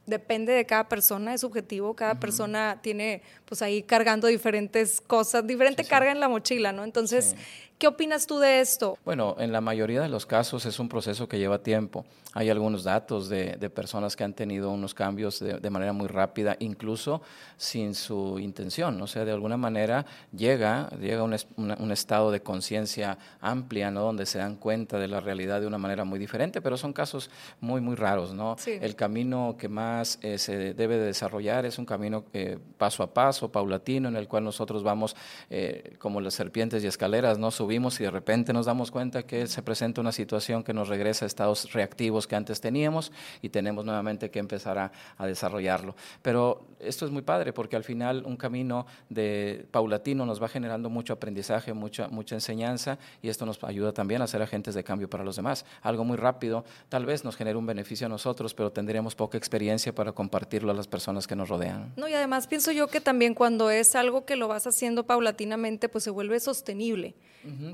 depende 0.06 0.54
de 0.54 0.66
cada 0.66 0.90
persona, 0.90 1.34
es 1.36 1.42
subjetivo, 1.42 1.96
cada 1.96 2.20
persona 2.20 2.80
tiene 2.82 3.22
pues 3.46 3.62
ahí 3.62 3.84
cargando 3.84 4.28
diferentes 4.28 5.02
cosas, 5.02 5.46
diferente 5.46 5.84
carga 5.84 6.12
en 6.12 6.20
la 6.20 6.28
mochila, 6.28 6.72
¿no? 6.72 6.84
Entonces, 6.84 7.36
¿qué 7.80 7.88
opinas 7.88 8.28
tú 8.28 8.38
de 8.40 8.60
esto? 8.60 8.98
Bueno, 9.06 9.36
en 9.40 9.52
la 9.52 9.62
mayoría 9.62 10.02
de 10.02 10.10
los 10.10 10.26
casos 10.26 10.66
es 10.66 10.80
un 10.80 10.90
proceso 10.90 11.28
que 11.28 11.40
lleva 11.40 11.60
tiempo. 11.60 12.06
Hay 12.34 12.50
algunos 12.50 12.84
datos 12.84 13.28
de, 13.28 13.58
personas 13.74 14.16
que 14.16 14.24
han 14.24 14.34
tenido 14.34 14.70
unos 14.70 14.94
cambios 14.94 15.40
de, 15.40 15.70
manera 15.70 15.94
muy 15.94 16.08
rápida, 16.08 16.56
incluso 16.60 17.22
sin 17.58 17.96
su 17.96 18.38
intención. 18.38 19.02
O 19.02 19.08
sea, 19.08 19.26
de 19.26 19.32
alguna 19.32 19.58
manera 19.58 20.06
llega, 20.32 20.90
llega 21.00 21.24
un, 21.24 21.36
un 21.58 21.92
estado 21.92 22.30
de 22.30 22.42
conciencia 22.42 23.18
amplia, 23.42 23.90
¿no? 23.90 24.02
Donde 24.02 24.28
se 24.28 24.38
dan 24.38 24.58
cuenta 24.58 25.00
de 25.00 25.08
la 25.08 25.22
realidad 25.22 25.62
de 25.62 25.66
una 25.66 25.80
manera 25.80 26.04
muy 26.04 26.20
diferente, 26.20 26.62
pero 26.62 26.78
son 26.78 26.94
casos 26.94 27.32
muy, 27.62 27.82
muy 27.82 27.96
raros, 27.96 28.34
¿no? 28.34 28.58
El 28.66 28.96
camino 28.96 29.56
que 29.58 29.70
más 29.70 30.20
eh, 30.22 30.38
se 30.38 30.76
debe 30.76 30.98
de 30.98 31.06
desarrollar 31.06 31.66
es 31.66 31.80
un 31.80 31.86
camino 31.86 32.26
eh, 32.34 32.60
paso 32.78 33.02
a 33.02 33.12
paso, 33.12 33.52
paulatino, 33.52 34.08
en 34.08 34.16
el 34.16 34.28
cual 34.28 34.44
nosotros 34.44 34.84
vamos 34.84 35.16
eh, 35.50 35.96
como 35.98 36.22
las 36.22 36.36
serpientes 36.36 36.84
y 36.84 36.88
escaleras, 36.88 37.40
¿no? 37.40 37.50
Subimos 37.70 38.00
y 38.00 38.04
de 38.04 38.10
repente 38.10 38.52
nos 38.52 38.66
damos 38.66 38.90
cuenta 38.90 39.22
que 39.22 39.46
se 39.46 39.62
presenta 39.62 40.02
una 40.02 40.12
situación 40.12 40.64
que 40.64 40.74
nos 40.74 40.88
regresa 40.88 41.26
a 41.26 41.28
estados 41.28 41.72
reactivos 41.72 42.26
que 42.26 42.36
antes 42.36 42.60
teníamos 42.62 43.12
y 43.44 43.50
tenemos 43.50 43.86
nuevamente 43.86 44.32
que 44.32 44.40
empezar 44.40 44.80
a, 44.80 44.92
desarrollarlo. 45.28 45.96
Pero 46.24 46.66
esto 46.80 47.06
es 47.06 47.12
muy 47.12 47.22
padre 47.22 47.54
porque 47.54 47.76
al 47.76 47.84
final 47.84 48.24
un 48.26 48.38
camino 48.38 48.88
de 49.10 49.68
paulatino 49.70 50.26
nos 50.26 50.42
va 50.42 50.48
generando 50.48 50.90
mucho 50.90 51.14
aprendizaje, 51.14 51.74
mucha, 51.74 52.08
mucha 52.08 52.34
enseñanza 52.34 52.98
y 53.22 53.30
esto 53.30 53.46
nos 53.46 53.64
ayuda 53.64 53.94
también 53.94 54.24
a 54.24 54.28
ser 54.28 54.42
agentes 54.42 54.74
de 54.74 54.84
cambio 54.84 55.08
para 55.08 55.24
los 55.24 55.36
demás. 55.36 55.64
Algo 55.84 56.04
muy 56.04 56.18
rápido 56.18 56.66
tal 56.90 57.06
vez 57.06 57.24
nos 57.24 57.36
genere 57.36 57.56
un 57.56 57.68
beneficio 57.68 58.08
a 58.08 58.10
nosotros, 58.10 58.56
pero 58.56 58.72
tendríamos 58.72 59.14
poca 59.14 59.38
experiencia 59.38 59.94
para 59.94 60.12
compartirlo 60.12 60.72
a 60.72 60.74
las 60.74 60.88
personas 60.88 61.28
que 61.28 61.36
nos 61.36 61.50
rodean. 61.50 61.94
No, 61.98 62.08
y 62.08 62.16
además 62.16 62.48
pienso 62.48 62.72
yo 62.72 62.88
que 62.88 63.00
también 63.00 63.36
cuando 63.36 63.70
es 63.70 63.94
algo 63.94 64.26
que 64.26 64.38
lo 64.38 64.48
vas 64.48 64.66
haciendo 64.66 65.06
paulatinamente, 65.06 65.88
pues 65.88 66.04
se 66.04 66.10
vuelve 66.10 66.40
sostenible. 66.40 67.14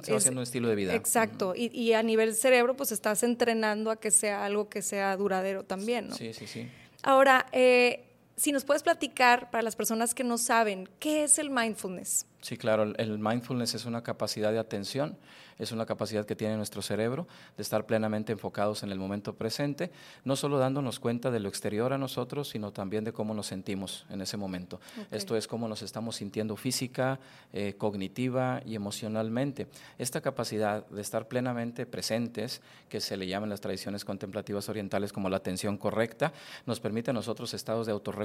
Se 0.04 0.12
va 0.12 0.18
haciendo 0.18 0.42
un 0.42 0.44
estilo 0.44 0.70
de 0.70 0.76
vida. 0.76 0.96
Exacto, 0.96 1.54
y, 1.56 1.72
y, 1.74 1.94
a 1.94 2.04
nivel 2.04 2.36
cerebro, 2.36 2.76
pues 2.76 2.92
estás 2.92 3.24
entrenando 3.24 3.92
a 3.92 4.00
que 4.00 4.12
sea 4.12 4.46
algo 4.46 4.70
que 4.70 4.82
sea 4.82 5.16
duradero 5.18 5.64
también, 5.64 6.10
¿no? 6.10 6.16
Sí, 6.16 6.34
sí, 6.34 6.48
sí. 6.48 6.68
Ahora, 7.04 7.46
eh, 7.52 8.04
si 8.36 8.52
nos 8.52 8.66
puedes 8.66 8.84
platicar 8.84 9.50
para 9.50 9.64
las 9.64 9.76
personas 9.76 10.14
que 10.14 10.24
no 10.24 10.38
saben, 10.38 10.90
¿qué 11.00 11.24
es 11.24 11.40
el 11.40 11.50
mindfulness? 11.50 12.26
Sí, 12.42 12.58
claro, 12.58 12.84
el 12.84 13.18
mindfulness 13.18 13.74
es 13.74 13.86
una 13.86 14.04
capacidad 14.04 14.52
de 14.52 14.60
atención, 14.60 15.18
es 15.58 15.72
una 15.72 15.88
capacidad 15.88 16.26
que 16.26 16.36
tiene 16.36 16.58
nuestro 16.58 16.84
cerebro 16.84 17.28
de 17.56 17.64
estar 17.64 17.88
plenamente 17.88 18.34
enfocados 18.34 18.84
en 18.84 18.92
el 18.92 19.00
momento 19.00 19.34
presente, 19.34 19.90
no 20.26 20.36
solo 20.36 20.60
dándonos 20.60 21.00
cuenta 21.00 21.32
de 21.32 21.40
lo 21.40 21.50
exterior 21.50 21.94
a 21.94 21.98
nosotros, 21.98 22.50
sino 22.50 22.72
también 22.72 23.04
de 23.04 23.14
cómo 23.14 23.34
nos 23.34 23.48
sentimos 23.48 24.06
en 24.10 24.22
ese 24.22 24.38
momento. 24.38 24.80
Esto 25.10 25.36
es 25.36 25.48
cómo 25.48 25.68
nos 25.68 25.82
estamos 25.82 26.18
sintiendo 26.18 26.56
física, 26.56 27.20
eh, 27.52 27.74
cognitiva 27.78 28.62
y 28.64 28.76
emocionalmente. 28.76 29.68
Esta 29.98 30.22
capacidad 30.22 30.86
de 30.88 31.02
estar 31.02 31.28
plenamente 31.28 31.88
presentes, 31.88 32.62
que 32.90 33.00
se 33.00 33.18
le 33.18 33.28
llama 33.28 33.46
en 33.46 33.52
las 33.52 33.62
tradiciones 33.62 34.06
contemplativas 34.06 34.70
orientales 34.70 35.14
como 35.14 35.30
la 35.30 35.38
atención 35.38 35.78
correcta, 35.78 36.32
nos 36.66 36.80
permite 36.80 37.10
a 37.10 37.14
nosotros 37.14 37.56
estados 37.56 37.88
de 37.88 37.94
autorregulación. 37.94 38.25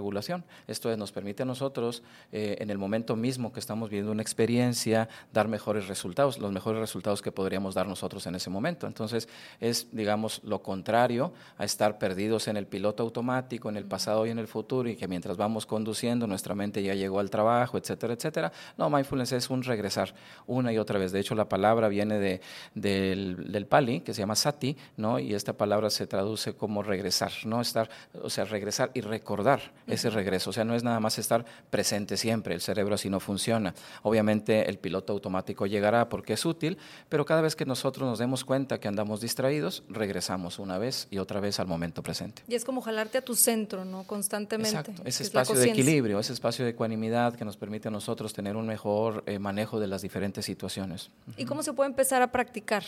Esto 0.67 0.91
es, 0.91 0.99
nos 0.99 1.13
permite 1.13 1.43
a 1.43 1.47
nosotros, 1.47 2.03
eh, 2.33 2.57
en 2.61 2.71
el 2.71 2.79
momento 2.79 3.17
mismo 3.17 3.53
que 3.53 3.61
estamos 3.61 3.91
viendo 3.91 4.13
una 4.13 4.23
experiencia, 4.23 5.09
dar 5.33 5.49
mejores 5.49 5.89
resultados, 5.89 6.39
los 6.39 6.53
mejores 6.53 6.81
resultados 6.81 7.23
que 7.23 7.33
podríamos 7.33 7.75
dar 7.75 7.87
nosotros 7.87 8.27
en 8.27 8.35
ese 8.35 8.51
momento. 8.51 8.87
Entonces, 8.87 9.29
es, 9.61 9.89
digamos, 9.93 10.41
lo 10.45 10.63
contrario 10.63 11.33
a 11.59 11.65
estar 11.65 11.99
perdidos 11.99 12.49
en 12.49 12.57
el 12.57 12.67
piloto 12.67 13.03
automático, 13.03 13.69
en 13.69 13.77
el 13.77 13.85
pasado 13.85 14.27
y 14.27 14.31
en 14.31 14.39
el 14.39 14.49
futuro, 14.49 14.89
y 14.89 14.97
que 14.97 15.09
mientras 15.09 15.37
vamos 15.37 15.67
conduciendo, 15.67 16.27
nuestra 16.27 16.55
mente 16.55 16.83
ya 16.83 16.95
llegó 16.95 17.21
al 17.21 17.31
trabajo, 17.31 17.79
etcétera, 17.79 18.15
etcétera. 18.15 18.53
No, 18.77 18.91
mindfulness 18.91 19.33
es 19.33 19.51
un 19.51 19.63
regresar 19.63 20.15
una 20.47 20.73
y 20.73 20.79
otra 20.79 20.99
vez. 20.99 21.13
De 21.13 21.21
hecho, 21.21 21.35
la 21.35 21.49
palabra 21.49 21.89
viene 21.89 22.19
de, 22.19 22.41
del, 22.75 23.53
del 23.53 23.67
pali, 23.67 24.01
que 24.01 24.15
se 24.15 24.21
llama 24.21 24.37
sati, 24.37 24.77
¿no? 24.97 25.19
Y 25.19 25.35
esta 25.35 25.53
palabra 25.53 25.91
se 25.91 26.07
traduce 26.07 26.55
como 26.55 26.83
regresar, 26.83 27.33
¿no? 27.45 27.61
Estar, 27.61 27.91
o 28.23 28.31
sea, 28.31 28.45
regresar 28.45 28.91
y 28.95 29.01
recordar 29.01 29.73
ese 29.91 30.11
regreso. 30.11 30.51
O 30.51 30.53
sea, 30.53 30.65
no 30.65 30.75
es 30.75 30.83
nada 30.83 31.01
más 31.01 31.19
estar 31.19 31.45
presente 31.71 32.17
siempre, 32.17 32.55
el 32.55 32.61
cerebro 32.61 32.95
así 32.95 33.11
no 33.11 33.21
funciona. 33.21 33.75
Obviamente 34.03 34.69
el 34.69 34.79
piloto 34.79 35.13
automático 35.13 35.67
llegará 35.67 36.09
porque 36.09 36.35
es 36.35 36.45
útil, 36.45 36.79
pero 37.09 37.25
cada 37.25 37.41
vez 37.41 37.57
que 37.57 37.67
nosotros 37.67 38.09
nos 38.09 38.19
demos 38.19 38.45
cuenta 38.45 38.79
que 38.79 38.89
andamos 38.89 39.21
distraídos, 39.21 39.83
regresamos 39.89 40.59
una 40.59 40.79
vez 40.79 41.09
y 41.11 41.19
otra 41.19 41.41
vez 41.41 41.61
al 41.61 41.67
momento 41.67 42.03
presente. 42.03 42.43
Y 42.49 42.55
es 42.55 42.65
como 42.65 42.81
jalarte 42.81 43.19
a 43.19 43.23
tu 43.23 43.35
centro, 43.35 43.85
¿no? 43.85 44.05
Constantemente. 44.05 44.79
Exacto, 44.79 45.03
ese 45.05 45.23
espacio 45.23 45.55
de 45.55 45.69
equilibrio, 45.69 46.19
ese 46.19 46.33
espacio 46.33 46.65
de 46.65 46.73
ecuanimidad 46.73 47.35
que 47.35 47.45
nos 47.45 47.57
permite 47.57 47.89
a 47.89 47.91
nosotros 47.91 48.33
tener 48.33 48.57
un 48.57 48.67
mejor 48.67 49.23
eh, 49.27 49.39
manejo 49.39 49.81
de 49.81 49.87
las 49.87 50.03
diferentes 50.03 50.45
situaciones. 50.45 51.11
¿Y 51.37 51.45
cómo 51.45 51.63
se 51.63 51.73
puede 51.73 51.91
empezar 51.91 52.23
a 52.23 52.31
practicar? 52.31 52.85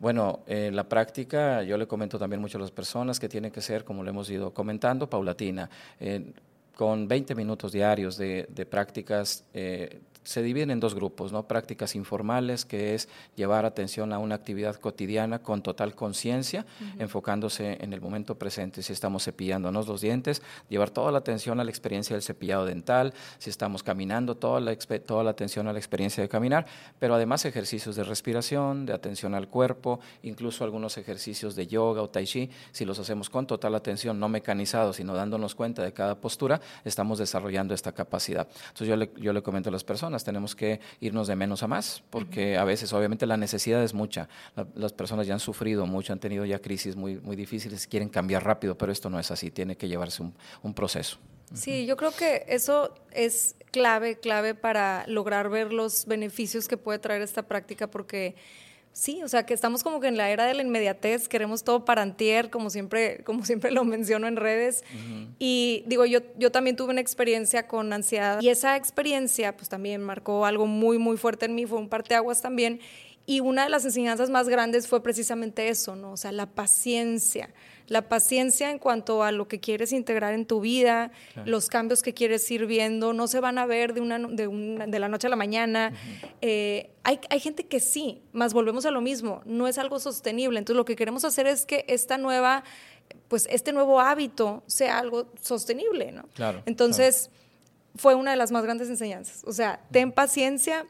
Bueno, 0.00 0.40
eh, 0.46 0.70
la 0.72 0.88
práctica, 0.88 1.62
yo 1.62 1.76
le 1.76 1.88
comento 1.88 2.18
también 2.18 2.40
mucho 2.40 2.58
a 2.58 2.60
las 2.60 2.70
personas 2.70 3.18
que 3.18 3.28
tiene 3.28 3.50
que 3.50 3.60
ser, 3.60 3.84
como 3.84 4.04
le 4.04 4.10
hemos 4.10 4.30
ido 4.30 4.54
comentando, 4.54 5.10
paulatina. 5.10 5.68
Eh, 5.98 6.32
con 6.76 7.08
20 7.08 7.34
minutos 7.34 7.72
diarios 7.72 8.16
de, 8.16 8.46
prácticas 8.70 9.44
eh, 9.52 9.98
se 10.28 10.42
dividen 10.42 10.70
en 10.70 10.78
dos 10.78 10.94
grupos, 10.94 11.32
¿no? 11.32 11.48
Prácticas 11.48 11.94
informales, 11.94 12.66
que 12.66 12.94
es 12.94 13.08
llevar 13.34 13.64
atención 13.64 14.12
a 14.12 14.18
una 14.18 14.34
actividad 14.34 14.76
cotidiana 14.76 15.38
con 15.38 15.62
total 15.62 15.94
conciencia, 15.94 16.66
enfocándose 16.98 17.78
en 17.80 17.94
el 17.94 18.02
momento 18.02 18.34
presente. 18.34 18.82
Si 18.82 18.92
estamos 18.92 19.24
cepillándonos 19.24 19.88
los 19.88 20.02
dientes, 20.02 20.42
llevar 20.68 20.90
toda 20.90 21.12
la 21.12 21.18
atención 21.18 21.60
a 21.60 21.64
la 21.64 21.70
experiencia 21.70 22.14
del 22.14 22.22
cepillado 22.22 22.66
dental, 22.66 23.14
si 23.38 23.48
estamos 23.48 23.82
caminando, 23.82 24.34
toda 24.34 24.60
la, 24.60 24.76
toda 24.76 25.24
la 25.24 25.30
atención 25.30 25.66
a 25.66 25.72
la 25.72 25.78
experiencia 25.78 26.22
de 26.22 26.28
caminar, 26.28 26.66
pero 26.98 27.14
además 27.14 27.46
ejercicios 27.46 27.96
de 27.96 28.04
respiración, 28.04 28.84
de 28.84 28.92
atención 28.92 29.34
al 29.34 29.48
cuerpo, 29.48 29.98
incluso 30.22 30.62
algunos 30.62 30.98
ejercicios 30.98 31.56
de 31.56 31.68
yoga 31.68 32.02
o 32.02 32.10
tai 32.10 32.26
chi, 32.26 32.50
si 32.72 32.84
los 32.84 32.98
hacemos 32.98 33.30
con 33.30 33.46
total 33.46 33.74
atención, 33.74 34.20
no 34.20 34.28
mecanizados, 34.28 34.96
sino 34.96 35.14
dándonos 35.14 35.54
cuenta 35.54 35.82
de 35.82 35.94
cada 35.94 36.16
postura, 36.20 36.60
estamos 36.84 37.18
desarrollando 37.18 37.72
esta 37.72 37.92
capacidad. 37.92 38.46
Entonces 38.68 38.88
yo 38.88 38.96
le, 38.96 39.10
yo 39.16 39.32
le 39.32 39.40
comento 39.40 39.70
a 39.70 39.72
las 39.72 39.84
personas, 39.84 40.17
tenemos 40.24 40.54
que 40.54 40.80
irnos 41.00 41.28
de 41.28 41.36
menos 41.36 41.62
a 41.62 41.66
más, 41.66 42.02
porque 42.10 42.56
a 42.56 42.64
veces 42.64 42.92
obviamente 42.92 43.26
la 43.26 43.36
necesidad 43.36 43.82
es 43.82 43.94
mucha. 43.94 44.28
las 44.74 44.92
personas 44.92 45.26
ya 45.26 45.34
han 45.34 45.40
sufrido 45.40 45.86
mucho, 45.86 46.12
han 46.12 46.20
tenido 46.20 46.44
ya 46.44 46.58
crisis 46.58 46.96
muy, 46.96 47.16
muy 47.20 47.36
difíciles, 47.36 47.86
quieren 47.86 48.08
cambiar 48.08 48.44
rápido, 48.44 48.76
pero 48.76 48.92
esto 48.92 49.10
no 49.10 49.18
es 49.18 49.30
así, 49.30 49.50
tiene 49.50 49.76
que 49.76 49.88
llevarse 49.88 50.22
un, 50.22 50.34
un 50.62 50.74
proceso. 50.74 51.18
Sí, 51.54 51.86
yo 51.86 51.96
creo 51.96 52.12
que 52.12 52.44
eso 52.48 52.94
es 53.10 53.56
clave, 53.70 54.16
clave 54.16 54.54
para 54.54 55.04
lograr 55.06 55.48
ver 55.48 55.72
los 55.72 56.06
beneficios 56.06 56.68
que 56.68 56.76
puede 56.76 56.98
traer 56.98 57.22
esta 57.22 57.42
práctica, 57.42 57.86
porque 57.86 58.34
Sí, 58.98 59.22
o 59.22 59.28
sea, 59.28 59.46
que 59.46 59.54
estamos 59.54 59.84
como 59.84 60.00
que 60.00 60.08
en 60.08 60.16
la 60.16 60.28
era 60.28 60.44
de 60.44 60.54
la 60.54 60.62
inmediatez, 60.62 61.28
queremos 61.28 61.62
todo 61.62 61.84
para 61.84 62.02
antier, 62.02 62.50
como 62.50 62.68
siempre, 62.68 63.22
como 63.22 63.44
siempre 63.44 63.70
lo 63.70 63.84
menciono 63.84 64.26
en 64.26 64.34
redes. 64.34 64.82
Y 65.38 65.84
digo, 65.86 66.04
yo, 66.04 66.18
yo 66.36 66.50
también 66.50 66.74
tuve 66.74 66.90
una 66.90 67.00
experiencia 67.00 67.68
con 67.68 67.92
ansiedad 67.92 68.42
y 68.42 68.48
esa 68.48 68.76
experiencia 68.76 69.56
pues 69.56 69.68
también 69.68 70.02
marcó 70.02 70.44
algo 70.44 70.66
muy, 70.66 70.98
muy 70.98 71.16
fuerte 71.16 71.46
en 71.46 71.54
mí, 71.54 71.64
fue 71.64 71.78
un 71.78 71.88
parteaguas 71.88 72.42
también. 72.42 72.80
Y 73.24 73.38
una 73.38 73.62
de 73.62 73.70
las 73.70 73.84
enseñanzas 73.84 74.30
más 74.30 74.48
grandes 74.48 74.88
fue 74.88 75.00
precisamente 75.00 75.68
eso, 75.68 75.94
¿no? 75.94 76.10
O 76.10 76.16
sea, 76.16 76.32
la 76.32 76.46
paciencia. 76.46 77.50
La 77.88 78.08
paciencia 78.08 78.70
en 78.70 78.78
cuanto 78.78 79.22
a 79.22 79.32
lo 79.32 79.48
que 79.48 79.60
quieres 79.60 79.92
integrar 79.92 80.34
en 80.34 80.46
tu 80.46 80.60
vida, 80.60 81.10
los 81.44 81.68
cambios 81.68 82.02
que 82.02 82.14
quieres 82.14 82.48
ir 82.50 82.66
viendo, 82.66 83.12
no 83.12 83.26
se 83.26 83.40
van 83.40 83.58
a 83.58 83.66
ver 83.66 83.94
de, 83.94 84.00
una, 84.00 84.18
de, 84.18 84.46
una, 84.46 84.86
de 84.86 84.98
la 84.98 85.08
noche 85.08 85.26
a 85.26 85.30
la 85.30 85.36
mañana. 85.36 85.92
Eh, 86.40 86.90
hay, 87.02 87.20
hay, 87.30 87.40
gente 87.40 87.66
que 87.66 87.80
sí, 87.80 88.22
más 88.32 88.52
volvemos 88.54 88.86
a 88.86 88.90
lo 88.90 89.00
mismo, 89.00 89.42
no 89.44 89.66
es 89.66 89.78
algo 89.78 89.98
sostenible. 89.98 90.58
Entonces, 90.58 90.76
lo 90.76 90.84
que 90.84 90.96
queremos 90.96 91.24
hacer 91.24 91.46
es 91.46 91.66
que 91.66 91.84
esta 91.88 92.18
nueva, 92.18 92.62
pues 93.28 93.48
este 93.50 93.72
nuevo 93.72 94.00
hábito 94.00 94.62
sea 94.66 94.98
algo 94.98 95.32
sostenible, 95.40 96.12
¿no? 96.12 96.24
Claro. 96.34 96.62
Entonces, 96.66 97.30
fue 97.98 98.14
una 98.14 98.30
de 98.30 98.36
las 98.36 98.50
más 98.52 98.62
grandes 98.62 98.88
enseñanzas. 98.88 99.42
O 99.44 99.52
sea, 99.52 99.80
ten 99.90 100.12
paciencia, 100.12 100.86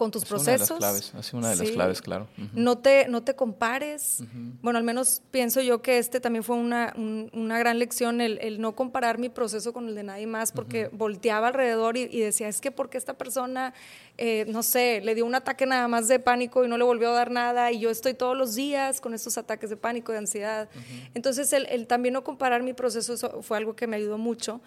con 0.00 0.10
tus 0.10 0.24
procesos. 0.24 0.70
Una 0.70 0.92
de 0.92 0.94
las 0.94 1.10
claves, 1.10 1.34
una 1.34 1.50
de 1.50 1.56
las 1.56 1.70
claves, 1.72 2.00
claro. 2.00 2.26
no, 2.54 2.78
te, 2.78 3.06
no 3.08 3.22
te 3.22 3.36
compares. 3.36 4.22
Bueno, 4.62 4.78
al 4.78 4.82
menos 4.82 5.20
pienso 5.30 5.60
yo 5.60 5.82
que 5.82 5.98
este 5.98 6.20
también 6.20 6.42
fue 6.42 6.56
una, 6.56 6.94
una 6.96 7.58
gran 7.58 7.78
lección, 7.78 8.22
el, 8.22 8.38
el, 8.40 8.62
no 8.62 8.74
comparar 8.74 9.18
mi 9.18 9.28
proceso 9.28 9.74
con 9.74 9.88
el 9.88 9.94
de 9.94 10.02
nadie 10.02 10.26
más, 10.26 10.52
porque 10.52 10.88
volteaba 10.90 11.48
alrededor 11.48 11.98
y, 11.98 12.18
decía, 12.18 12.48
es 12.48 12.62
que 12.62 12.70
porque 12.70 12.96
esta 12.96 13.12
persona, 13.12 13.74
eh, 14.16 14.46
no 14.48 14.62
sé, 14.62 15.02
le 15.02 15.14
dio 15.14 15.26
un 15.26 15.34
ataque 15.34 15.66
nada 15.66 15.86
más 15.86 16.08
de 16.08 16.18
pánico 16.18 16.64
y 16.64 16.68
no 16.68 16.78
le 16.78 16.84
volvió 16.84 17.10
a 17.10 17.12
dar 17.12 17.30
nada, 17.30 17.70
y 17.70 17.80
yo 17.80 17.90
estoy 17.90 18.14
todos 18.14 18.34
los 18.34 18.54
días 18.54 19.02
con 19.02 19.12
estos 19.12 19.36
ataques 19.36 19.68
de 19.68 19.76
pánico, 19.76 20.12
de 20.12 20.18
ansiedad. 20.18 20.70
Entonces, 21.12 21.52
el, 21.52 21.66
el, 21.66 21.86
también 21.86 22.14
no 22.14 22.24
comparar 22.24 22.62
mi 22.62 22.72
proceso 22.72 23.12
eso 23.12 23.42
fue 23.42 23.58
algo 23.58 23.76
que 23.76 23.86
me 23.86 23.96
ayudó 23.96 24.16
mucho. 24.16 24.62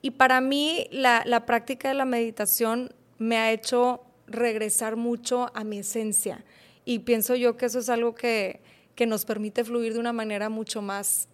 Y 0.00 0.12
para 0.12 0.40
mí, 0.40 0.86
la, 0.92 1.24
la 1.26 1.44
práctica 1.44 1.88
de 1.88 1.94
la 1.94 2.04
meditación 2.04 2.94
me 3.18 3.36
ha 3.36 3.50
hecho 3.50 4.06
regresar 4.26 4.96
mucho 4.96 5.50
a 5.54 5.64
mi 5.64 5.78
esencia. 5.78 6.44
Y 6.84 7.00
pienso 7.00 7.34
yo 7.34 7.56
que 7.56 7.66
eso 7.66 7.78
es 7.78 7.88
algo 7.88 8.14
que, 8.14 8.60
que 8.94 9.06
nos 9.06 9.24
permite 9.24 9.64
fluir 9.64 9.94
de 9.94 10.00
una 10.00 10.12
manera 10.12 10.48
mucho 10.48 10.82
más 10.82 11.28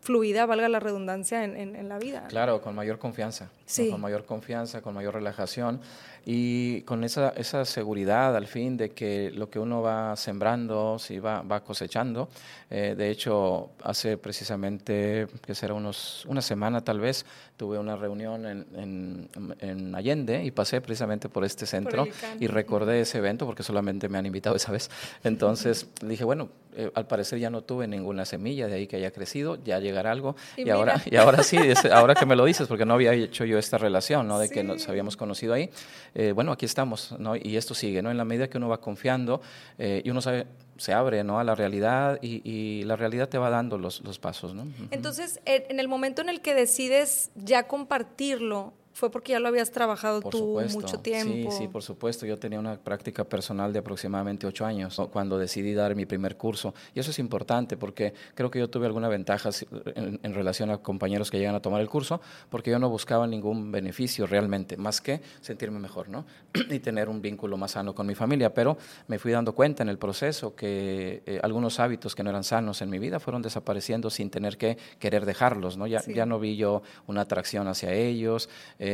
fluida, 0.00 0.46
valga 0.46 0.68
la 0.68 0.80
redundancia, 0.80 1.44
en, 1.44 1.56
en, 1.56 1.88
la 1.88 1.98
vida. 1.98 2.26
Claro, 2.28 2.62
con 2.62 2.74
mayor 2.74 2.98
confianza. 2.98 3.50
Sí. 3.66 3.90
Con 3.90 4.00
mayor 4.00 4.24
confianza, 4.24 4.80
con 4.80 4.94
mayor 4.94 5.14
relajación 5.14 5.80
y 6.24 6.82
con 6.82 7.04
esa, 7.04 7.30
esa 7.30 7.64
seguridad 7.64 8.36
al 8.36 8.46
fin 8.46 8.76
de 8.76 8.90
que 8.90 9.30
lo 9.34 9.50
que 9.50 9.58
uno 9.58 9.82
va 9.82 10.16
sembrando, 10.16 10.98
si 10.98 11.18
va, 11.18 11.42
va 11.42 11.62
cosechando. 11.64 12.28
Eh, 12.70 12.94
de 12.96 13.10
hecho, 13.10 13.70
hace 13.82 14.18
precisamente, 14.18 15.26
que 15.46 15.54
será 15.54 15.74
unos, 15.74 16.24
una 16.26 16.42
semana 16.42 16.82
tal 16.82 17.00
vez, 17.00 17.24
tuve 17.56 17.78
una 17.78 17.96
reunión 17.96 18.46
en, 18.46 19.28
en, 19.60 19.94
Allende 19.94 20.44
y 20.44 20.50
pasé 20.50 20.80
precisamente 20.80 21.28
por 21.28 21.44
este 21.44 21.66
centro 21.66 22.06
y 22.38 22.46
recordé 22.46 23.00
ese 23.00 23.18
evento 23.18 23.46
porque 23.46 23.62
solamente 23.62 24.08
me 24.08 24.18
han 24.18 24.26
invitado 24.26 24.54
esa 24.54 24.70
vez. 24.70 24.90
Entonces 25.24 25.88
dije, 26.02 26.24
bueno, 26.24 26.50
eh, 26.76 26.92
al 26.94 27.06
parecer 27.06 27.40
ya 27.40 27.50
no 27.50 27.62
tuve 27.62 27.88
ninguna 27.88 28.24
semilla 28.24 28.68
de 28.68 28.74
ahí 28.74 28.86
que 28.86 28.96
haya 28.96 29.10
crecido, 29.10 29.58
ya 29.64 29.80
llegará 29.80 30.12
algo. 30.12 30.36
Y, 30.56 30.70
ahora, 30.70 31.02
y 31.10 31.16
ahora 31.16 31.42
sí, 31.42 31.58
ahora 31.90 32.14
que 32.14 32.26
me 32.26 32.36
lo 32.36 32.44
dices, 32.44 32.68
porque 32.68 32.84
no 32.84 32.94
había 32.94 33.12
hecho 33.14 33.44
yo 33.44 33.58
esta 33.58 33.78
relación, 33.78 34.28
¿no? 34.28 34.38
De 34.38 34.48
que 34.48 34.62
nos 34.62 34.88
habíamos 34.88 35.16
conocido 35.16 35.54
ahí. 35.54 35.70
Eh, 36.14 36.32
bueno, 36.32 36.52
aquí 36.52 36.66
estamos, 36.66 37.14
¿no? 37.18 37.36
Y 37.36 37.56
esto 37.56 37.74
sigue, 37.74 38.02
¿no? 38.02 38.10
En 38.10 38.16
la 38.16 38.24
medida 38.24 38.48
que 38.48 38.58
uno 38.58 38.68
va 38.68 38.80
confiando 38.80 39.40
eh, 39.78 40.02
y 40.04 40.10
uno 40.10 40.20
sabe, 40.20 40.46
se 40.76 40.92
abre, 40.92 41.24
¿no? 41.24 41.38
A 41.38 41.44
la 41.44 41.54
realidad 41.54 42.18
y, 42.22 42.82
la 42.84 42.96
realidad 42.96 43.28
te 43.28 43.38
va 43.38 43.50
dando 43.50 43.76
los, 43.76 44.00
los 44.02 44.18
pasos, 44.18 44.54
¿no? 44.54 44.66
Entonces, 44.90 45.40
en 45.44 45.80
el 45.80 45.88
momento 45.88 46.22
en 46.22 46.28
el 46.28 46.40
que 46.40 46.54
decides 46.54 47.30
ya 47.34 47.66
compartirlo, 47.66 48.72
fue 48.98 49.10
porque 49.12 49.30
ya 49.30 49.38
lo 49.38 49.46
habías 49.46 49.70
trabajado 49.70 50.20
tú 50.20 50.60
mucho 50.74 50.98
tiempo. 50.98 51.52
Sí, 51.52 51.56
sí, 51.56 51.68
por 51.68 51.84
supuesto. 51.84 52.26
Yo 52.26 52.36
tenía 52.36 52.58
una 52.58 52.76
práctica 52.76 53.22
personal 53.22 53.72
de 53.72 53.78
aproximadamente 53.78 54.44
ocho 54.44 54.66
años 54.66 55.00
cuando 55.12 55.38
decidí 55.38 55.72
dar 55.72 55.94
mi 55.94 56.04
primer 56.04 56.36
curso. 56.36 56.74
Y 56.96 56.98
eso 56.98 57.12
es 57.12 57.20
importante 57.20 57.76
porque 57.76 58.12
creo 58.34 58.50
que 58.50 58.58
yo 58.58 58.68
tuve 58.68 58.86
alguna 58.86 59.06
ventaja 59.06 59.50
en, 59.94 60.34
relación 60.34 60.70
a 60.70 60.78
compañeros 60.78 61.30
que 61.30 61.38
llegan 61.38 61.54
a 61.54 61.60
tomar 61.60 61.80
el 61.80 61.88
curso, 61.88 62.20
porque 62.50 62.72
yo 62.72 62.80
no 62.80 62.88
buscaba 62.88 63.28
ningún 63.28 63.70
beneficio 63.70 64.26
realmente, 64.26 64.76
más 64.76 65.00
que 65.00 65.20
sentirme 65.40 65.78
mejor, 65.78 66.08
¿no? 66.08 66.26
y 66.68 66.80
tener 66.80 67.08
un 67.08 67.22
vínculo 67.22 67.56
más 67.56 67.70
sano 67.72 67.94
con 67.94 68.04
mi 68.04 68.16
familia. 68.16 68.52
Pero 68.52 68.78
me 69.06 69.20
fui 69.20 69.30
dando 69.30 69.54
cuenta 69.54 69.84
en 69.84 69.90
el 69.90 69.98
proceso 69.98 70.56
que 70.56 71.22
eh, 71.24 71.38
algunos 71.44 71.78
hábitos 71.78 72.16
que 72.16 72.24
no 72.24 72.30
eran 72.30 72.42
sanos 72.42 72.82
en 72.82 72.90
mi 72.90 72.98
vida 72.98 73.20
fueron 73.20 73.42
desapareciendo 73.42 74.10
sin 74.10 74.28
tener 74.28 74.58
que 74.58 74.76
querer 74.98 75.24
dejarlos, 75.24 75.76
¿no? 75.76 75.86
Ya, 75.86 76.02
ya 76.04 76.26
no 76.26 76.40
vi 76.40 76.56
yo 76.56 76.82
una 77.06 77.20
atracción 77.20 77.68
hacia 77.68 77.92
ellos. 77.92 78.48
Eh, 78.80 78.87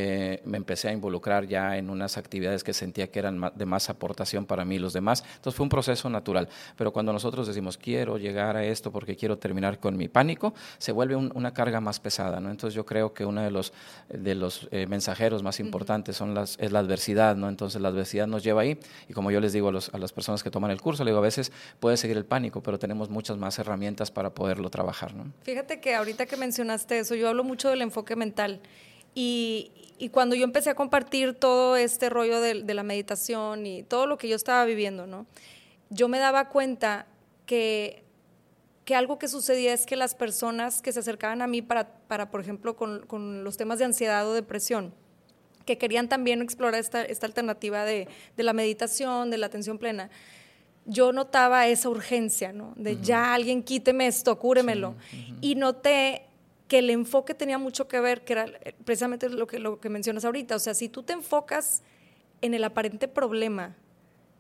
me 0.45 0.57
empecé 0.57 0.89
a 0.89 0.93
involucrar 0.93 1.47
ya 1.47 1.77
en 1.77 1.91
unas 1.91 2.17
actividades 2.17 2.65
que 2.65 2.73
sentía 2.73 3.11
que 3.11 3.19
eran 3.19 3.53
de 3.55 3.67
más 3.67 3.91
aportación 3.91 4.47
para 4.47 4.65
mí 4.65 4.77
y 4.77 4.79
los 4.79 4.93
demás. 4.93 5.25
Entonces 5.37 5.57
fue 5.57 5.65
un 5.65 5.71
proceso 5.71 6.09
natural. 6.09 6.49
Pero 6.77 6.93
cuando 6.93 7.13
nosotros 7.13 7.47
decimos, 7.47 7.79
quiero 7.79 8.19
llegar 8.19 8.57
a 8.57 8.65
esto 8.65 8.91
porque 8.91 9.17
quiero 9.17 9.39
terminar 9.39 9.79
con 9.79 9.97
mi 9.97 10.09
pánico, 10.09 10.55
se 10.79 10.93
vuelve 10.93 11.17
una 11.17 11.53
carga 11.53 11.81
más 11.81 12.01
pesada. 12.01 12.41
¿no? 12.41 12.51
Entonces 12.51 12.75
yo 12.75 12.85
creo 12.85 13.15
que 13.15 13.25
uno 13.25 13.43
de 13.43 13.51
los, 13.51 13.73
de 14.09 14.35
los 14.35 14.69
eh, 14.71 14.87
mensajeros 14.87 15.43
más 15.43 15.61
importantes 15.61 16.17
son 16.17 16.35
las, 16.35 16.57
es 16.59 16.73
la 16.73 16.81
adversidad. 16.81 17.37
¿no? 17.37 17.49
Entonces 17.49 17.81
la 17.81 17.89
adversidad 17.89 18.27
nos 18.27 18.43
lleva 18.43 18.63
ahí. 18.63 18.79
Y 19.09 19.13
como 19.13 19.31
yo 19.31 19.41
les 19.41 19.53
digo 19.53 19.69
a, 19.69 19.73
los, 19.73 19.93
a 19.95 19.99
las 19.99 20.13
personas 20.13 20.43
que 20.43 20.51
toman 20.51 20.71
el 20.71 20.81
curso, 20.81 21.05
le 21.05 21.11
digo, 21.11 21.19
a 21.19 21.23
veces 21.23 21.53
puede 21.81 21.97
seguir 21.97 22.17
el 22.17 22.25
pánico, 22.25 22.63
pero 22.63 22.79
tenemos 22.79 23.11
muchas 23.11 23.37
más 23.37 23.59
herramientas 23.59 24.11
para 24.11 24.31
poderlo 24.31 24.71
trabajar. 24.71 25.15
¿no? 25.15 25.33
Fíjate 25.43 25.81
que 25.81 25.95
ahorita 25.95 26.27
que 26.27 26.37
mencionaste 26.37 26.99
eso, 26.99 27.15
yo 27.15 27.29
hablo 27.29 27.45
mucho 27.45 27.69
del 27.71 27.83
enfoque 27.83 28.17
mental. 28.17 28.61
Y, 29.15 29.71
y 29.99 30.09
cuando 30.09 30.35
yo 30.35 30.45
empecé 30.45 30.71
a 30.71 30.75
compartir 30.75 31.35
todo 31.35 31.77
este 31.77 32.11
rollo 32.11 32.41
de, 32.41 32.63
la 32.75 32.83
meditación 32.83 33.67
y 33.67 33.83
todo 33.85 34.07
lo 34.07 34.19
que 34.19 34.29
yo 34.29 34.37
estaba 34.37 34.65
viviendo, 34.65 35.07
¿no? 35.07 35.27
Yo 35.91 36.09
me 36.09 36.19
daba 36.19 36.49
cuenta 36.49 37.07
que, 37.47 38.03
que 38.85 38.97
algo 38.97 39.19
que 39.19 39.29
sucedía 39.29 39.73
es 39.73 39.87
que 39.87 39.97
las 39.97 40.15
personas 40.15 40.83
que 40.83 40.93
se 40.93 41.01
acercaban 41.01 41.43
a 41.43 41.47
mí 41.47 41.63
para, 41.63 41.89
para 42.09 42.31
por 42.31 42.41
ejemplo, 42.41 42.77
con, 42.77 43.07
con 43.07 43.45
los 43.45 43.57
temas 43.57 43.79
de 43.79 43.85
ansiedad 43.85 44.29
o 44.29 44.35
depresión, 44.35 44.93
que 45.65 45.79
querían 45.79 46.09
también 46.09 46.43
explorar 46.43 46.81
esta, 46.81 47.03
esta 47.03 47.27
alternativa 47.27 47.85
de, 47.85 48.09
de, 48.37 48.43
la 48.43 48.53
meditación, 48.53 49.31
de 49.31 49.39
la 49.39 49.47
atención 49.47 49.79
plena, 49.79 50.11
yo 50.87 51.13
notaba 51.13 51.67
esa 51.67 51.89
urgencia, 51.89 52.53
¿no? 52.53 52.75
De 52.77 53.01
ya 53.01 53.33
alguien 53.33 53.63
quíteme 53.63 54.07
esto, 54.07 54.39
cúremelo. 54.39 54.97
Y 55.41 55.55
noté 55.55 56.27
que 56.75 56.81
el 56.81 56.91
enfoque 56.91 57.35
tenía 57.35 57.57
mucho 57.57 57.87
que 57.87 58.01
ver, 58.01 58.25
que 58.25 58.33
era 58.33 58.47
eh, 58.47 58.75
precisamente 58.85 59.29
lo 59.29 59.47
que, 59.47 59.61
lo 59.61 59.79
que 59.79 59.89
mencionas 59.89 60.25
ahorita. 60.25 60.57
O 60.57 60.59
sea, 60.59 60.75
si 60.75 60.89
tú 60.89 61.05
te 61.05 61.13
enfocas 61.13 61.85
en 62.41 62.53
el 62.53 62.65
aparente 62.65 63.07
problema, 63.07 63.77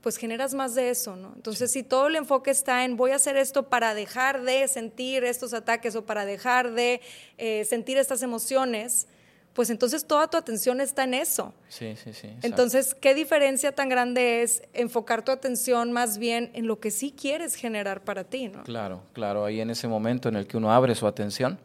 pues 0.01 0.17
generas 0.17 0.53
más 0.53 0.75
de 0.75 0.91
eso, 0.91 1.15
¿no? 1.15 1.33
Entonces, 1.37 1.71
si 1.71 1.85
todo 1.85 2.09
el 2.09 2.17
enfoque 2.17 2.51
está 2.51 2.85
en 2.85 2.97
voy 2.97 3.13
a 3.13 3.15
hacer 3.15 3.37
esto 3.37 3.69
para 3.69 3.95
dejar 3.95 4.43
de 4.43 4.67
sentir 4.67 5.23
estos 5.23 5.55
ataques 5.55 5.95
o 5.95 6.07
para 6.07 6.27
dejar 6.27 6.73
de 6.73 7.01
eh, 7.39 7.65
sentir 7.67 7.99
estas 7.99 8.21
emociones, 8.25 9.07
pues 9.53 9.71
entonces 9.71 10.05
toda 10.05 10.27
tu 10.27 10.37
atención 10.37 10.81
está 10.81 11.05
en 11.05 11.15
eso. 11.15 11.55
Sí, 11.69 11.95
sí, 11.95 12.13
sí. 12.15 12.31
Entonces, 12.43 12.97
¿qué 12.97 13.15
diferencia 13.15 13.71
tan 13.71 13.89
grande 13.89 14.43
es 14.43 14.65
enfocar 14.73 15.25
tu 15.25 15.31
atención 15.31 15.93
más 15.93 16.19
bien 16.19 16.51
en 16.55 16.67
lo 16.67 16.81
que 16.81 16.91
sí 16.91 17.15
quieres 17.17 17.55
generar 17.55 18.03
para 18.03 18.25
ti, 18.25 18.49
¿no? 18.49 18.65
Claro, 18.65 19.05
claro, 19.13 19.45
ahí 19.45 19.61
en 19.61 19.71
ese 19.71 19.87
momento 19.87 20.29
en 20.29 20.35
el 20.35 20.49
que 20.49 20.57
uno 20.57 20.73
abre 20.73 20.97
su 20.97 21.07
atención, 21.07 21.61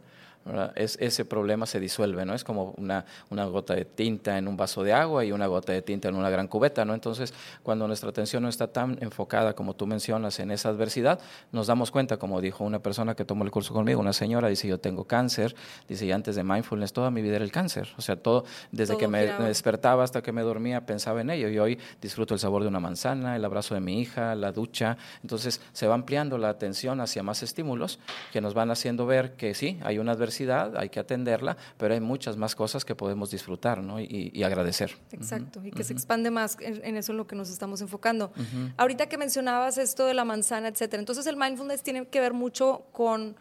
es, 0.76 0.98
ese 1.00 1.26
problema 1.26 1.66
se 1.66 1.80
disuelve, 1.80 2.26
¿no? 2.26 2.34
Es 2.34 2.44
como 2.44 2.74
una, 2.78 3.06
una, 3.30 3.46
gota 3.46 3.76
de 3.76 3.86
tinta 3.86 4.38
en 4.38 4.48
un 4.48 4.58
vaso 4.58 4.84
de 4.84 4.94
agua 4.94 5.24
y 5.24 5.32
una 5.32 5.48
gota 5.48 5.74
de 5.74 5.82
tinta 5.82 6.08
en 6.08 6.16
una 6.16 6.30
gran 6.30 6.48
cubeta, 6.48 6.86
¿no? 6.86 6.94
Entonces, 6.94 7.34
cuando 7.62 7.88
nuestra 7.88 8.10
atención 8.10 8.44
no 8.44 8.50
está 8.50 8.68
tan 8.68 8.98
enfocada 9.02 9.54
como 9.54 9.76
tú 9.76 9.86
mencionas 9.86 10.40
en 10.40 10.52
esa 10.52 10.70
adversidad, 10.70 11.20
nos 11.52 11.68
damos 11.68 11.92
cuenta, 11.92 12.18
como 12.18 12.42
dijo 12.42 12.64
una 12.64 12.80
persona 12.80 13.16
que 13.16 13.26
tomó 13.26 13.44
el 13.44 13.52
curso 13.52 13.74
conmigo, 13.74 14.00
una 14.00 14.14
señora, 14.14 14.48
dice, 14.48 14.68
yo 14.68 14.80
tengo 14.80 15.06
cáncer, 15.06 15.56
dice, 15.88 16.06
y 16.06 16.12
antes 16.12 16.36
de 16.36 16.44
mindfulness 16.44 16.94
toda 16.94 17.12
mi 17.12 17.22
vida 17.22 17.36
era 17.36 17.46
el 17.46 17.52
cáncer, 17.52 17.90
o 17.98 18.02
sea, 18.02 18.16
todo, 18.16 18.46
desde 18.72 18.98
que 18.98 19.08
me, 19.08 19.26
despertaba 19.26 20.04
hasta 20.04 20.22
que 20.22 20.32
me 20.32 20.42
dormía 20.42 20.86
pensaba 20.86 21.22
en 21.22 21.30
ello, 21.30 21.50
y 21.50 21.60
hoy 21.60 21.80
disfruto 22.02 22.34
el 22.34 22.40
sabor 22.40 22.64
de 22.64 22.70
una 22.70 22.80
manzana, 22.80 23.36
el 23.36 23.46
abrazo 23.46 23.76
de 23.76 23.82
mi 23.82 24.02
hija, 24.02 24.36
la 24.36 24.52
ducha, 24.52 24.98
entonces 25.22 25.62
se 25.74 25.88
va 25.88 25.94
ampliando 25.94 26.38
la 26.38 26.50
atención 26.50 27.02
hacia 27.02 27.24
más 27.24 27.44
estímulos 27.44 28.00
que 28.32 28.42
nos 28.42 28.54
van 28.54 28.72
haciendo 28.72 29.06
ver 29.06 29.34
que 29.34 29.54
sí, 29.54 29.80
hay 29.84 30.00
una 30.00 30.14
adversidad, 30.14 30.29
hay 30.78 30.90
que 30.90 31.00
atenderla, 31.00 31.58
pero 31.78 31.94
hay 31.94 32.00
muchas 32.00 32.38
más 32.38 32.56
cosas 32.56 32.86
que 32.86 32.96
podemos 32.96 33.32
disfrutar 33.32 33.82
y, 34.00 34.44
agradecer. 34.44 34.98
Exacto, 35.12 35.62
y 35.64 35.72
que 35.72 35.84
se 35.84 35.94
expande 35.94 36.32
más 36.32 36.58
en, 36.60 36.98
eso 36.98 37.12
en 37.12 37.18
lo 37.18 37.28
que 37.28 37.36
nos 37.36 37.50
estamos 37.50 37.82
enfocando. 37.82 38.32
Ahorita 38.78 39.08
que 39.08 39.18
mencionabas 39.18 39.78
esto 39.78 40.06
de 40.06 40.14
la 40.14 40.26
manzana, 40.26 40.68
etcétera, 40.68 41.00
entonces 41.00 41.26
el 41.28 41.38
mindfulness 41.38 41.84
tiene 41.84 42.08
que 42.08 42.20
ver 42.20 42.34
mucho 42.34 42.86
con 42.92 43.36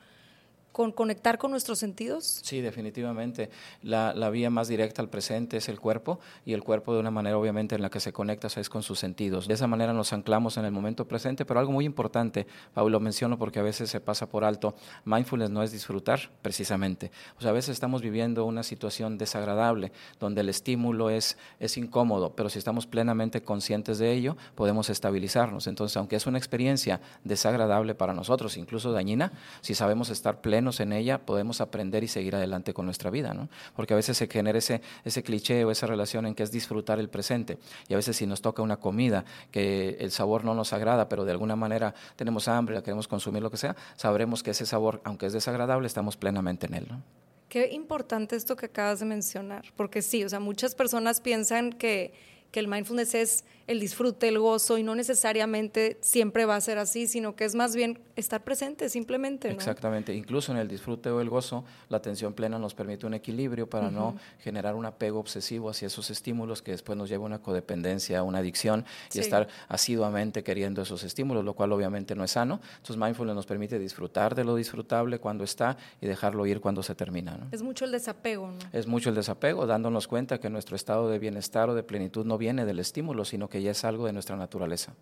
con 0.78 0.92
conectar 0.92 1.38
con 1.38 1.50
nuestros 1.50 1.80
sentidos? 1.80 2.38
Sí, 2.44 2.60
definitivamente. 2.60 3.50
La, 3.82 4.12
vía 4.30 4.48
más 4.48 4.68
directa 4.68 5.02
al 5.02 5.08
presente 5.08 5.56
es 5.56 5.68
el 5.68 5.80
cuerpo 5.80 6.20
y 6.46 6.52
el 6.52 6.62
cuerpo 6.62 6.94
de 6.94 7.00
una 7.00 7.10
manera 7.10 7.36
obviamente 7.36 7.74
en 7.74 7.82
la 7.82 7.90
que 7.90 7.98
se 7.98 8.12
conecta 8.12 8.46
es 8.46 8.68
con 8.68 8.84
sus 8.84 9.00
sentidos. 9.00 9.48
De 9.48 9.54
esa 9.54 9.66
manera 9.66 9.92
nos 9.92 10.12
anclamos 10.12 10.56
en 10.56 10.64
el 10.64 10.70
momento 10.70 11.08
presente, 11.08 11.44
pero 11.44 11.58
algo 11.58 11.72
muy 11.72 11.84
importante, 11.84 12.46
Pablo, 12.74 13.00
menciono 13.00 13.38
porque 13.38 13.58
a 13.58 13.62
veces 13.64 13.90
se 13.90 14.00
pasa 14.00 14.28
por 14.28 14.44
alto, 14.44 14.76
mindfulness 15.04 15.50
no 15.50 15.64
es 15.64 15.72
disfrutar 15.72 16.30
precisamente. 16.42 17.10
O 17.38 17.40
sea, 17.40 17.50
a 17.50 17.54
veces 17.54 17.70
estamos 17.70 18.00
viviendo 18.00 18.44
una 18.44 18.62
situación 18.62 19.18
desagradable 19.18 19.90
donde 20.20 20.42
el 20.42 20.48
estímulo 20.48 21.10
es, 21.10 21.38
es 21.58 21.76
incómodo, 21.76 22.36
pero 22.36 22.50
si 22.50 22.60
estamos 22.60 22.86
plenamente 22.86 23.42
conscientes 23.42 23.98
de 23.98 24.12
ello, 24.12 24.36
podemos 24.54 24.90
estabilizarnos. 24.90 25.66
Entonces, 25.66 25.96
aunque 25.96 26.14
es 26.14 26.28
una 26.28 26.38
experiencia 26.38 27.00
desagradable 27.24 27.96
para 27.96 28.14
nosotros, 28.14 28.56
incluso 28.56 28.92
dañina, 28.92 29.32
si 29.60 29.74
sabemos 29.74 30.10
estar 30.10 30.40
plenos 30.40 30.67
en 30.80 30.92
ella, 30.92 31.18
podemos 31.18 31.60
aprender 31.60 32.04
y 32.04 32.08
seguir 32.08 32.36
adelante 32.36 32.72
con 32.74 32.84
nuestra 32.84 33.10
vida, 33.10 33.34
¿no? 33.34 33.48
Porque 33.74 33.94
a 33.94 33.96
veces 33.96 34.16
se 34.16 34.26
genera 34.26 34.58
ese, 34.58 34.80
ese 35.04 35.22
cliché 35.22 35.64
o 35.64 35.70
esa 35.70 35.86
relación 35.86 36.26
en 36.26 36.34
que 36.34 36.42
es 36.42 36.50
disfrutar 36.50 36.98
el 36.98 37.08
presente. 37.08 37.58
Y 37.88 37.94
a 37.94 37.96
veces 37.96 38.16
si 38.16 38.26
nos 38.26 38.42
toca 38.42 38.62
una 38.62 38.76
comida 38.76 39.24
que 39.50 39.96
el 40.00 40.10
sabor 40.10 40.44
no 40.44 40.54
nos 40.54 40.72
agrada, 40.72 41.08
pero 41.08 41.24
de 41.24 41.32
alguna 41.32 41.56
manera 41.56 41.94
tenemos 42.16 42.48
hambre, 42.48 42.74
la 42.74 42.82
queremos 42.82 43.08
consumir, 43.08 43.42
lo 43.42 43.50
que 43.50 43.56
sea, 43.56 43.76
sabremos 43.96 44.42
que 44.42 44.50
ese 44.50 44.66
sabor, 44.66 45.00
aunque 45.04 45.26
es 45.26 45.32
desagradable, 45.32 45.86
estamos 45.86 46.16
plenamente 46.16 46.66
en 46.66 46.74
él, 46.74 46.86
¿no? 46.88 47.02
Qué 47.48 47.70
importante 47.72 48.36
esto 48.36 48.56
que 48.56 48.66
acabas 48.66 49.00
de 49.00 49.06
mencionar, 49.06 49.64
porque 49.74 50.02
sí, 50.02 50.22
o 50.22 50.28
sea, 50.28 50.38
muchas 50.38 50.74
personas 50.74 51.22
piensan 51.22 51.72
que, 51.72 52.12
que 52.50 52.60
el 52.60 52.68
mindfulness 52.68 53.14
es 53.14 53.44
el 53.68 53.80
disfrute, 53.80 54.28
el 54.28 54.38
gozo, 54.38 54.78
y 54.78 54.82
no 54.82 54.94
necesariamente 54.94 55.98
siempre 56.00 56.46
va 56.46 56.56
a 56.56 56.60
ser 56.60 56.78
así, 56.78 57.06
sino 57.06 57.36
que 57.36 57.44
es 57.44 57.54
más 57.54 57.76
bien 57.76 58.00
estar 58.16 58.42
presente 58.42 58.88
simplemente. 58.88 59.50
Exactamente, 59.50 60.14
incluso 60.14 60.52
en 60.52 60.58
el 60.58 60.66
disfrute 60.66 61.10
o 61.10 61.20
el 61.20 61.28
gozo, 61.28 61.64
la 61.90 61.98
atención 61.98 62.32
plena 62.32 62.58
nos 62.58 62.74
permite 62.74 63.06
un 63.06 63.12
equilibrio 63.12 63.68
para 63.68 63.90
no 63.90 64.16
generar 64.40 64.74
un 64.74 64.86
apego 64.86 65.20
obsesivo 65.20 65.68
hacia 65.68 65.86
esos 65.86 66.10
estímulos 66.10 66.62
que 66.62 66.70
después 66.70 66.96
nos 66.96 67.10
lleva 67.10 67.24
a 67.24 67.26
una 67.26 67.42
codependencia, 67.42 68.18
a 68.18 68.22
una 68.22 68.38
adicción 68.38 68.86
y 69.12 69.18
estar 69.18 69.48
asiduamente 69.68 70.42
queriendo 70.42 70.80
esos 70.80 71.04
estímulos, 71.04 71.44
lo 71.44 71.52
cual 71.52 71.70
obviamente 71.72 72.14
no 72.14 72.24
es 72.24 72.30
sano. 72.30 72.60
Entonces 72.76 72.96
mindfulness 72.96 73.36
nos 73.36 73.46
permite 73.46 73.78
disfrutar 73.78 74.34
de 74.34 74.44
lo 74.44 74.56
disfrutable 74.56 75.18
cuando 75.18 75.44
está 75.44 75.76
y 76.00 76.06
dejarlo 76.06 76.46
ir 76.46 76.62
cuando 76.62 76.82
se 76.82 76.94
termina. 76.94 77.36
¿no? 77.36 77.48
Es 77.52 77.62
mucho 77.62 77.84
el 77.84 77.92
desapego. 77.92 78.50
¿no? 78.50 78.58
Es 78.72 78.86
mucho 78.86 79.10
el 79.10 79.14
desapego, 79.14 79.66
dándonos 79.66 80.08
cuenta 80.08 80.38
que 80.40 80.48
nuestro 80.48 80.74
estado 80.74 81.10
de 81.10 81.18
bienestar 81.18 81.68
o 81.68 81.74
de 81.74 81.82
plenitud 81.82 82.24
no 82.24 82.38
viene 82.38 82.64
del 82.64 82.78
estímulo, 82.78 83.26
sino 83.26 83.50
que 83.50 83.57
ya 83.60 83.72
es 83.72 83.84
algo 83.84 84.06
de 84.06 84.12
nuestra 84.12 84.36
naturaleza. 84.36 84.94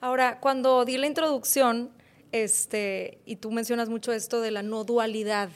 Ahora, 0.00 0.40
cuando 0.40 0.84
di 0.84 0.98
la 0.98 1.06
introducción, 1.06 1.90
este, 2.32 3.18
y 3.24 3.36
tú 3.36 3.50
mencionas 3.50 3.88
mucho 3.88 4.12
esto 4.12 4.40
de 4.40 4.50
la 4.50 4.62
no 4.62 4.84
dualidad, 4.84 5.48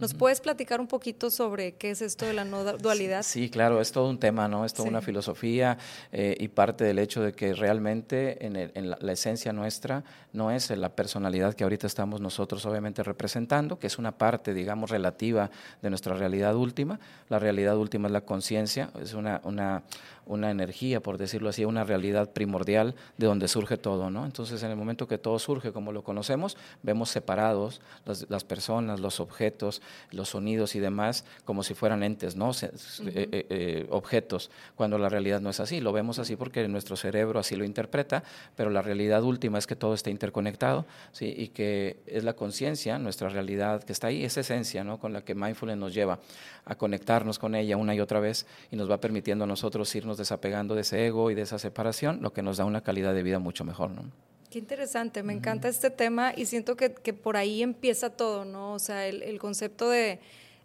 ¿Nos 0.00 0.14
puedes 0.14 0.40
platicar 0.40 0.80
un 0.80 0.86
poquito 0.86 1.30
sobre 1.30 1.72
qué 1.72 1.90
es 1.90 2.02
esto 2.02 2.24
de 2.26 2.32
la 2.32 2.44
no 2.44 2.64
dualidad? 2.64 3.22
Sí, 3.22 3.50
claro, 3.50 3.80
es 3.80 3.90
todo 3.90 4.08
un 4.08 4.18
tema, 4.18 4.46
¿no? 4.46 4.64
Es 4.64 4.72
toda 4.72 4.88
una 4.88 5.00
filosofía 5.00 5.76
eh, 6.12 6.36
y 6.38 6.48
parte 6.48 6.84
del 6.84 6.98
hecho 6.98 7.20
de 7.20 7.32
que 7.32 7.52
realmente 7.52 8.44
en, 8.46 8.90
la, 8.90 9.12
esencia 9.12 9.52
nuestra 9.52 10.04
no 10.32 10.50
es 10.50 10.70
la 10.70 10.90
personalidad 10.90 11.54
que 11.54 11.64
ahorita 11.64 11.86
estamos 11.86 12.20
nosotros 12.20 12.64
obviamente 12.66 13.02
representando, 13.02 13.78
que 13.78 13.88
es 13.88 13.98
una 13.98 14.12
parte, 14.12 14.54
digamos, 14.54 14.90
relativa 14.90 15.50
de 15.82 15.90
nuestra 15.90 16.14
realidad 16.14 16.54
última. 16.54 17.00
La 17.28 17.38
realidad 17.38 17.76
última 17.76 18.06
es 18.06 18.12
la 18.12 18.20
conciencia, 18.20 18.90
es 19.02 19.14
una, 19.14 19.40
una, 19.44 19.82
una 20.26 20.50
energía, 20.50 21.00
por 21.00 21.18
decirlo 21.18 21.48
así, 21.48 21.64
una 21.64 21.84
realidad 21.84 22.30
primordial 22.30 22.94
de 23.16 23.26
donde 23.26 23.48
surge 23.48 23.78
todo, 23.78 24.10
¿no? 24.10 24.24
Entonces, 24.24 24.62
en 24.62 24.70
el 24.70 24.76
momento 24.76 25.08
que 25.08 25.18
todo 25.18 25.38
surge 25.38 25.72
como 25.72 25.90
lo 25.90 26.04
conocemos, 26.04 26.56
vemos 26.82 27.10
separados 27.10 27.80
las, 28.04 28.28
las 28.28 28.44
personas, 28.44 29.00
los 29.00 29.20
objetos, 29.20 29.82
los 30.10 30.30
sonidos 30.30 30.74
y 30.74 30.80
demás 30.80 31.24
como 31.44 31.62
si 31.62 31.74
fueran 31.74 32.02
entes, 32.02 32.36
¿no? 32.36 32.50
Eh, 32.50 33.46
eh, 33.50 33.86
objetos, 33.90 34.50
cuando 34.74 34.98
la 34.98 35.08
realidad 35.08 35.40
no 35.40 35.50
es 35.50 35.60
así. 35.60 35.80
Lo 35.80 35.92
vemos 35.92 36.18
así 36.18 36.36
porque 36.36 36.66
nuestro 36.68 36.96
cerebro 36.96 37.40
así 37.40 37.56
lo 37.56 37.64
interpreta, 37.64 38.22
pero 38.56 38.70
la 38.70 38.82
realidad 38.82 39.22
última 39.22 39.58
es 39.58 39.66
que 39.66 39.76
todo 39.76 39.94
está 39.94 40.10
interconectado 40.10 40.86
¿sí? 41.12 41.32
y 41.36 41.48
que 41.48 41.98
es 42.06 42.24
la 42.24 42.34
conciencia, 42.34 42.98
nuestra 42.98 43.28
realidad 43.28 43.82
que 43.82 43.92
está 43.92 44.08
ahí, 44.08 44.24
esa 44.24 44.40
esencia 44.40 44.84
¿no? 44.84 44.98
con 44.98 45.12
la 45.12 45.22
que 45.22 45.34
mindfulness 45.34 45.78
nos 45.78 45.94
lleva 45.94 46.18
a 46.64 46.74
conectarnos 46.74 47.38
con 47.38 47.54
ella 47.54 47.76
una 47.76 47.94
y 47.94 48.00
otra 48.00 48.20
vez 48.20 48.46
y 48.70 48.76
nos 48.76 48.90
va 48.90 49.00
permitiendo 49.00 49.44
a 49.44 49.46
nosotros 49.46 49.94
irnos 49.94 50.18
desapegando 50.18 50.74
de 50.74 50.82
ese 50.82 51.06
ego 51.06 51.30
y 51.30 51.34
de 51.34 51.42
esa 51.42 51.58
separación, 51.58 52.20
lo 52.22 52.32
que 52.32 52.42
nos 52.42 52.56
da 52.56 52.64
una 52.64 52.82
calidad 52.82 53.14
de 53.14 53.22
vida 53.22 53.38
mucho 53.38 53.64
mejor. 53.64 53.90
¿no? 53.90 54.02
Qué 54.50 54.58
interesante, 54.58 55.22
me 55.22 55.34
encanta 55.34 55.68
este 55.68 55.90
tema 55.90 56.32
y 56.34 56.46
siento 56.46 56.74
que, 56.74 56.90
por 56.90 57.36
ahí 57.36 57.62
empieza 57.62 58.08
todo, 58.08 58.46
¿no? 58.46 58.72
O 58.72 58.78
sea, 58.78 59.06
el, 59.06 59.38
concepto 59.38 59.90
de, 59.90 60.20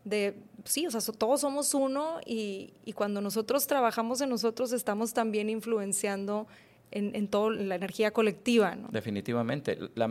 de, 0.06 0.36
sí, 0.63 0.88
o 0.88 0.91
sea, 0.91 1.02
todos 1.13 1.41
somos 1.41 1.74
uno 1.74 2.19
y, 2.26 2.74
y, 2.86 2.93
cuando 2.93 3.19
nosotros 3.19 3.67
trabajamos 3.67 4.22
en 4.22 4.30
nosotros 4.30 4.72
estamos 4.72 5.13
también 5.13 5.50
influenciando 5.50 6.48
en, 6.93 7.15
en 7.15 7.27
toda 7.27 7.51
la 7.51 7.75
energía 7.75 8.12
colectiva. 8.12 8.77
Definitivamente. 8.91 9.77
La, 9.95 10.10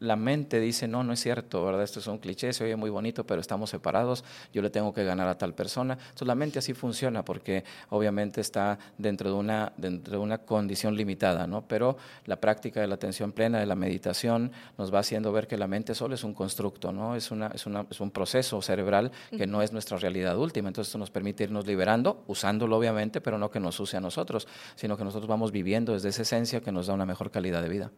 la, 0.00 0.16
mente 0.16 0.60
dice, 0.60 0.88
no, 0.88 1.04
no 1.04 1.12
es 1.12 1.20
cierto, 1.20 1.64
¿verdad? 1.64 1.82
Esto 1.82 2.00
es 2.00 2.06
un 2.06 2.18
cliché, 2.18 2.52
se 2.52 2.64
oye 2.64 2.76
muy 2.76 2.90
bonito, 2.90 3.24
pero 3.24 3.40
estamos 3.40 3.70
separados, 3.70 4.24
yo 4.52 4.62
le 4.62 4.70
tengo 4.70 4.92
que 4.92 5.04
ganar 5.04 5.28
a 5.28 5.36
tal 5.36 5.54
persona. 5.54 5.94
Entonces 5.94 6.26
la 6.26 6.34
mente 6.34 6.58
así 6.58 6.74
funciona 6.74 7.24
porque 7.24 7.64
obviamente 7.90 8.40
está 8.40 8.78
dentro 8.98 9.30
de 9.30 9.36
una, 9.36 9.72
dentro 9.76 10.12
de 10.12 10.18
una 10.18 10.38
condición 10.38 10.96
limitada, 10.96 11.46
¿no? 11.46 11.66
Pero 11.68 11.96
la 12.26 12.40
práctica 12.40 12.80
de 12.80 12.86
la 12.86 12.94
atención 12.94 13.32
plena, 13.32 13.60
de 13.60 13.66
la 13.66 13.74
meditación, 13.74 14.52
nos 14.78 14.92
va 14.92 15.00
haciendo 15.00 15.32
ver 15.32 15.46
que 15.46 15.56
la 15.56 15.66
mente 15.66 15.94
solo 15.94 16.14
es 16.14 16.24
un 16.24 16.34
constructo, 16.34 16.92
¿no? 16.92 17.14
Es, 17.14 17.30
una, 17.30 17.48
es, 17.48 17.66
una, 17.66 17.86
es 17.90 18.00
un 18.00 18.10
proceso 18.10 18.62
cerebral 18.62 19.12
que 19.36 19.46
no 19.46 19.62
es 19.62 19.72
nuestra 19.72 19.98
realidad 19.98 20.36
última. 20.38 20.68
Entonces 20.68 20.88
esto 20.88 20.98
nos 20.98 21.10
permite 21.10 21.44
irnos 21.44 21.66
liberando, 21.66 22.24
usándolo 22.26 22.76
obviamente, 22.76 23.20
pero 23.20 23.38
no 23.38 23.50
que 23.50 23.60
nos 23.60 23.78
use 23.80 23.96
a 23.96 24.00
nosotros, 24.00 24.48
sino 24.74 24.96
que 24.96 25.04
nosotros 25.04 25.28
vamos 25.28 25.52
viviendo 25.52 25.92
desde 25.92 26.08
ese 26.08 26.21
esencia 26.22 26.60
que 26.60 26.72
nos 26.72 26.86
da 26.86 26.94
una 26.94 27.06
mejor 27.06 27.30
calidad 27.30 27.62
de 27.62 27.68
vida. 27.68 27.92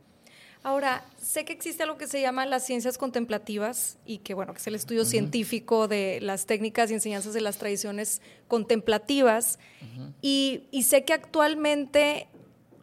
Ahora, 0.62 1.04
sé 1.20 1.44
que 1.44 1.52
existe 1.52 1.82
algo 1.82 1.98
que 1.98 2.06
se 2.06 2.22
llama 2.22 2.46
las 2.46 2.64
ciencias 2.64 2.96
contemplativas 2.96 3.98
y 4.06 4.18
que, 4.18 4.32
bueno, 4.32 4.54
que 4.54 4.60
es 4.60 4.66
el 4.66 4.74
estudio 4.74 5.04
científico 5.04 5.88
de 5.88 6.20
las 6.22 6.46
técnicas 6.46 6.90
y 6.90 6.94
enseñanzas 6.94 7.34
de 7.34 7.42
las 7.42 7.58
tradiciones 7.58 8.22
contemplativas. 8.48 9.58
y, 10.22 10.62
y, 10.70 10.84
sé 10.84 11.04
que 11.04 11.12
actualmente 11.12 12.28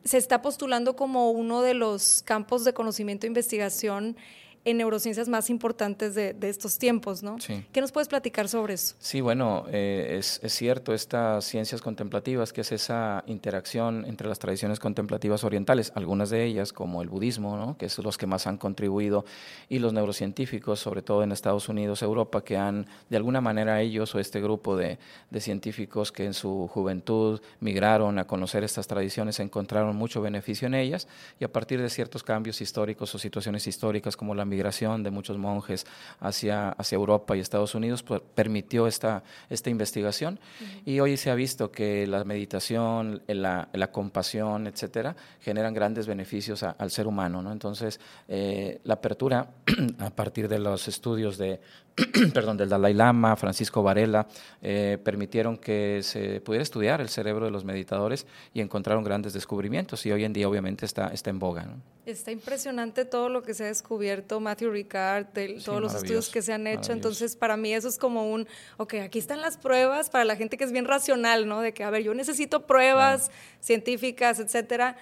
se 0.03 0.17
está 0.17 0.43
postulando 0.43 0.95
como 0.95 1.31
uno 1.31 1.63
de 1.63 1.73
los 1.73 2.21
campos 2.23 2.63
de 2.65 2.73
conocimiento 2.73 3.25
e 3.25 3.29
investigación 3.29 4.15
en 4.63 4.77
neurociencias 4.77 5.27
más 5.27 5.49
importantes 5.49 6.13
de, 6.13 6.35
estos 6.41 6.77
tiempos, 6.77 7.23
¿no? 7.23 7.39
Sí. 7.39 7.65
¿Qué 7.71 7.81
nos 7.81 7.91
puedes 7.91 8.07
platicar 8.07 8.47
sobre 8.47 8.75
eso? 8.75 8.95
Sí, 8.99 9.21
bueno, 9.21 9.65
eh, 9.69 10.17
es, 10.19 10.39
cierto, 10.53 10.93
estas 10.93 11.45
ciencias 11.45 11.81
contemplativas, 11.81 12.53
que 12.53 12.61
es 12.61 12.71
esa 12.71 13.23
interacción 13.25 14.05
entre 14.05 14.27
las 14.27 14.37
tradiciones 14.37 14.79
contemplativas 14.79 15.43
orientales, 15.43 15.91
algunas 15.95 16.29
de 16.29 16.43
ellas, 16.45 16.73
como 16.73 17.01
el 17.01 17.09
budismo, 17.09 17.57
¿no? 17.57 17.77
que 17.77 17.87
es 17.87 17.97
los 17.97 18.17
que 18.17 18.27
más 18.27 18.45
han 18.45 18.57
contribuido, 18.57 19.25
y 19.69 19.79
los 19.79 19.93
neurocientíficos, 19.93 20.79
sobre 20.79 21.01
todo 21.01 21.23
en 21.23 21.31
Estados 21.31 21.69
Unidos, 21.69 22.01
Europa, 22.03 22.43
que 22.43 22.57
han, 22.57 22.85
de 23.09 23.17
alguna 23.17 23.41
manera 23.41 23.81
ellos 23.81 24.13
o 24.13 24.19
este 24.19 24.41
grupo 24.41 24.75
de, 24.75 24.99
de 25.29 25.39
científicos 25.39 26.11
que 26.11 26.25
en 26.25 26.33
su 26.33 26.67
juventud 26.67 27.41
migraron 27.61 28.19
a 28.19 28.27
conocer 28.27 28.63
estas 28.63 28.87
tradiciones, 28.87 29.39
encontraron 29.39 29.95
mucho 29.95 30.21
beneficio 30.21 30.67
en 30.67 30.75
ellas, 30.75 31.07
y 31.39 31.45
a 31.45 31.51
partir 31.51 31.81
de 31.81 31.89
ciertos 31.89 32.21
cambios 32.23 32.61
históricos 32.61 33.15
o 33.15 33.17
situaciones 33.17 33.65
históricas 33.65 34.15
como 34.15 34.35
la 34.35 34.45
migración 34.51 35.01
de 35.01 35.09
muchos 35.09 35.39
monjes 35.39 35.87
hacia, 36.19 36.69
hacia 36.69 36.95
Europa 36.95 37.35
y 37.35 37.39
Estados 37.39 37.73
Unidos 37.73 38.03
pues, 38.03 38.21
permitió 38.35 38.85
esta, 38.85 39.23
esta 39.49 39.71
investigación. 39.71 40.39
Y 40.85 40.99
hoy 40.99 41.17
se 41.17 41.31
ha 41.31 41.35
visto 41.35 41.71
que 41.71 42.05
la 42.05 42.23
meditación, 42.23 43.23
la, 43.27 43.69
la 43.73 43.91
compasión, 43.91 44.67
etcétera, 44.67 45.15
generan 45.39 45.73
grandes 45.73 46.05
beneficios 46.05 46.61
al 46.63 46.91
ser 46.91 47.07
humano. 47.07 47.41
¿no? 47.41 47.51
Entonces, 47.51 47.99
eh, 48.27 48.79
la 48.83 48.95
apertura 48.95 49.47
a 49.99 50.09
partir 50.11 50.47
de 50.47 50.59
los 50.59 50.87
estudios 50.87 51.37
de, 51.37 51.59
perdón, 52.33 52.57
del 52.57 52.69
Dalai 52.69 52.93
Lama, 52.93 53.35
Francisco 53.35 53.83
Varela, 53.83 54.27
eh, 54.61 54.97
permitieron 55.03 55.57
que 55.57 56.01
se 56.03 56.41
pudiera 56.41 56.63
estudiar 56.63 57.01
el 57.01 57.09
cerebro 57.09 57.45
de 57.45 57.51
los 57.51 57.65
meditadores 57.65 58.25
y 58.53 58.61
encontraron 58.61 59.03
grandes 59.03 59.33
descubrimientos. 59.33 60.05
Y 60.05 60.11
hoy 60.11 60.23
en 60.23 60.33
día, 60.33 60.47
obviamente, 60.47 60.85
está, 60.85 61.09
está 61.09 61.29
en 61.29 61.39
boga. 61.39 61.67
Está 62.05 62.31
impresionante 62.31 63.05
todo 63.05 63.29
lo 63.29 63.43
que 63.43 63.53
se 63.53 63.65
ha 63.65 63.67
descubierto, 63.67 64.39
Matthew 64.39 64.71
Ricard, 64.71 65.27
todos 65.63 65.81
los 65.81 65.93
estudios 65.93 66.29
que 66.29 66.41
se 66.41 66.53
han 66.53 66.65
hecho. 66.65 66.93
Entonces, 66.93 67.35
para 67.35 67.57
mí 67.57 67.73
eso 67.73 67.87
es 67.87 67.97
como 67.97 68.31
un, 68.31 68.47
ok, 68.77 68.95
aquí 68.95 69.19
están 69.19 69.41
las 69.41 69.57
pruebas 69.57 70.09
para 70.09 70.25
la 70.25 70.35
gente 70.35 70.57
que 70.57 70.63
es 70.63 70.71
bien 70.71 70.85
racional, 70.85 71.47
¿no? 71.47 71.61
De 71.61 71.73
que, 71.73 71.83
a 71.83 71.89
ver, 71.89 72.03
yo 72.03 72.13
necesito 72.13 72.65
pruebas 72.65 73.31
científicas, 73.59 74.39
etcétera 74.39 74.97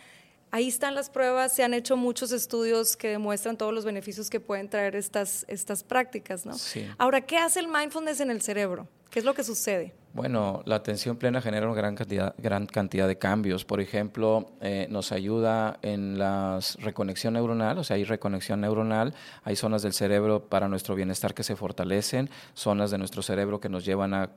Ahí 0.51 0.67
están 0.67 0.95
las 0.95 1.09
pruebas, 1.09 1.53
se 1.53 1.63
han 1.63 1.73
hecho 1.73 1.95
muchos 1.95 2.31
estudios 2.31 2.97
que 2.97 3.09
demuestran 3.09 3.57
todos 3.57 3.73
los 3.73 3.85
beneficios 3.85 4.29
que 4.29 4.39
pueden 4.39 4.69
traer 4.69 4.95
estas, 4.95 5.45
estas 5.47 5.83
prácticas, 5.83 6.45
¿no? 6.45 6.55
Ahora, 6.97 7.21
¿qué 7.21 7.37
hace 7.37 7.59
el 7.59 7.67
mindfulness 7.67 8.19
en 8.19 8.31
el 8.31 8.41
cerebro? 8.41 8.87
¿Qué 9.09 9.19
es 9.19 9.25
lo 9.25 9.33
que 9.33 9.43
sucede? 9.43 9.93
Bueno, 10.13 10.61
la 10.65 10.75
atención 10.75 11.17
plena 11.17 11.41
genera 11.41 11.67
una 11.67 11.75
gran 11.75 11.95
cantidad, 11.95 12.35
gran 12.37 12.65
cantidad 12.65 13.07
de 13.07 13.17
cambios. 13.17 13.63
Por 13.63 13.79
ejemplo, 13.79 14.51
eh, 14.61 14.87
nos 14.89 15.11
ayuda 15.11 15.77
en 15.83 16.17
la 16.17 16.59
reconexión 16.79 17.33
neuronal, 17.33 17.77
o 17.77 17.83
sea, 17.83 17.95
hay 17.95 18.03
reconexión 18.03 18.61
neuronal, 18.61 19.13
hay 19.43 19.55
zonas 19.55 19.83
del 19.83 19.93
cerebro 19.93 20.45
para 20.45 20.67
nuestro 20.67 20.95
bienestar 20.95 21.33
que 21.33 21.43
se 21.43 21.55
fortalecen, 21.55 22.29
zonas 22.53 22.89
de 22.91 22.97
nuestro 22.97 23.21
cerebro 23.21 23.59
que 23.59 23.69
nos 23.69 23.85
llevan 23.85 24.13
a, 24.15 24.31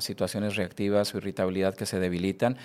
situaciones 0.00 0.56
reactivas 0.56 1.14
o 1.14 1.18
irritabilidad 1.18 1.74
que 1.74 1.86
se 1.86 1.98
debilitan. 1.98 2.56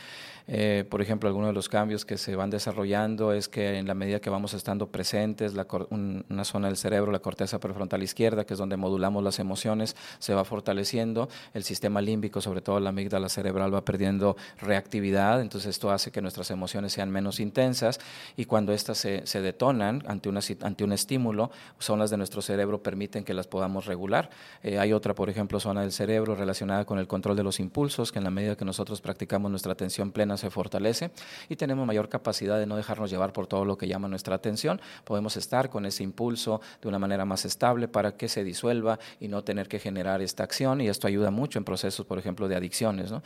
Eh, 0.47 0.85
por 0.89 1.01
ejemplo, 1.01 1.27
algunos 1.27 1.49
de 1.49 1.53
los 1.53 1.69
cambios 1.69 2.05
que 2.05 2.17
se 2.17 2.35
van 2.35 2.51
desarrollando 2.51 3.33
es 3.33 3.47
que 3.47 3.79
en 3.79 3.87
la 3.87 3.95
medida 3.95 4.19
que 4.19 4.29
vamos 4.29 4.53
estando 4.53 4.87
presentes, 4.87 5.55
la, 5.55 5.65
una 5.89 6.43
zona 6.43 6.67
del 6.67 6.77
cerebro, 6.77 7.11
la 7.11 7.19
corteza 7.19 7.59
prefrontal 7.59 8.03
izquierda, 8.03 8.45
que 8.45 8.53
es 8.53 8.59
donde 8.59 8.77
modulamos 8.77 9.23
las 9.23 9.39
emociones, 9.39 9.95
se 10.19 10.35
va 10.35 10.45
fortaleciendo, 10.45 11.29
el 11.53 11.63
sistema 11.63 11.99
límbico, 11.99 12.41
sobre 12.41 12.61
todo 12.61 12.79
la 12.79 12.89
amígdala 12.89 13.27
cerebral, 13.29 13.73
va 13.73 13.83
perdiendo 13.83 14.37
reactividad, 14.59 15.41
entonces 15.41 15.71
esto 15.71 15.89
hace 15.89 16.11
que 16.11 16.21
nuestras 16.21 16.51
emociones 16.51 16.93
sean 16.93 17.09
menos 17.09 17.39
intensas 17.39 17.99
y 18.37 18.45
cuando 18.45 18.71
éstas 18.71 18.99
se, 18.99 19.25
se 19.25 19.41
detonan 19.41 20.03
ante, 20.05 20.29
una, 20.29 20.41
ante 20.61 20.83
un 20.83 20.91
estímulo, 20.91 21.49
zonas 21.79 22.11
de 22.11 22.17
nuestro 22.17 22.43
cerebro 22.43 22.83
permiten 22.83 23.23
que 23.23 23.33
las 23.33 23.47
podamos 23.47 23.87
regular. 23.87 24.29
Eh, 24.61 24.77
hay 24.77 24.93
otra, 24.93 25.15
por 25.15 25.29
ejemplo, 25.29 25.59
zona 25.59 25.81
del 25.81 25.91
cerebro 25.91 26.35
relacionada 26.35 26.85
con 26.85 26.94
el 26.97 27.07
control 27.07 27.35
de 27.35 27.43
los 27.43 27.59
impulsos, 27.59 28.11
que 28.11 28.19
en 28.19 28.25
la 28.25 28.31
medida 28.31 28.55
que 28.55 28.65
nosotros 28.65 29.01
practicamos 29.01 29.51
nuestra 29.51 29.73
atención 29.73 30.11
plena, 30.11 30.37
se 30.37 30.49
fortalece 30.49 31.11
y 31.49 31.55
tenemos 31.55 31.85
mayor 31.85 32.09
capacidad 32.09 32.59
de 32.59 32.65
no 32.65 32.75
dejarnos 32.75 33.09
llevar 33.09 33.33
por 33.33 33.47
todo 33.47 33.65
lo 33.65 33.77
que 33.77 33.87
llama 33.87 34.07
nuestra 34.07 34.35
atención. 34.35 34.81
Podemos 35.03 35.37
estar 35.37 35.69
con 35.69 35.85
ese 35.85 36.03
impulso 36.03 36.61
de 36.81 36.87
una 36.87 36.99
manera 36.99 37.25
más 37.25 37.45
estable 37.45 37.87
para 37.87 38.13
que 38.17 38.27
se 38.27 38.43
disuelva 38.43 38.99
y 39.19 39.27
no 39.27 39.43
tener 39.43 39.67
que 39.67 39.79
generar 39.79 40.21
esta 40.21 40.43
acción 40.43 40.81
y 40.81 40.87
esto 40.87 41.07
ayuda 41.07 41.31
mucho 41.31 41.59
en 41.59 41.65
procesos, 41.65 42.05
por 42.05 42.19
ejemplo, 42.19 42.47
de 42.47 42.55
adicciones. 42.55 43.11
¿no? 43.11 43.21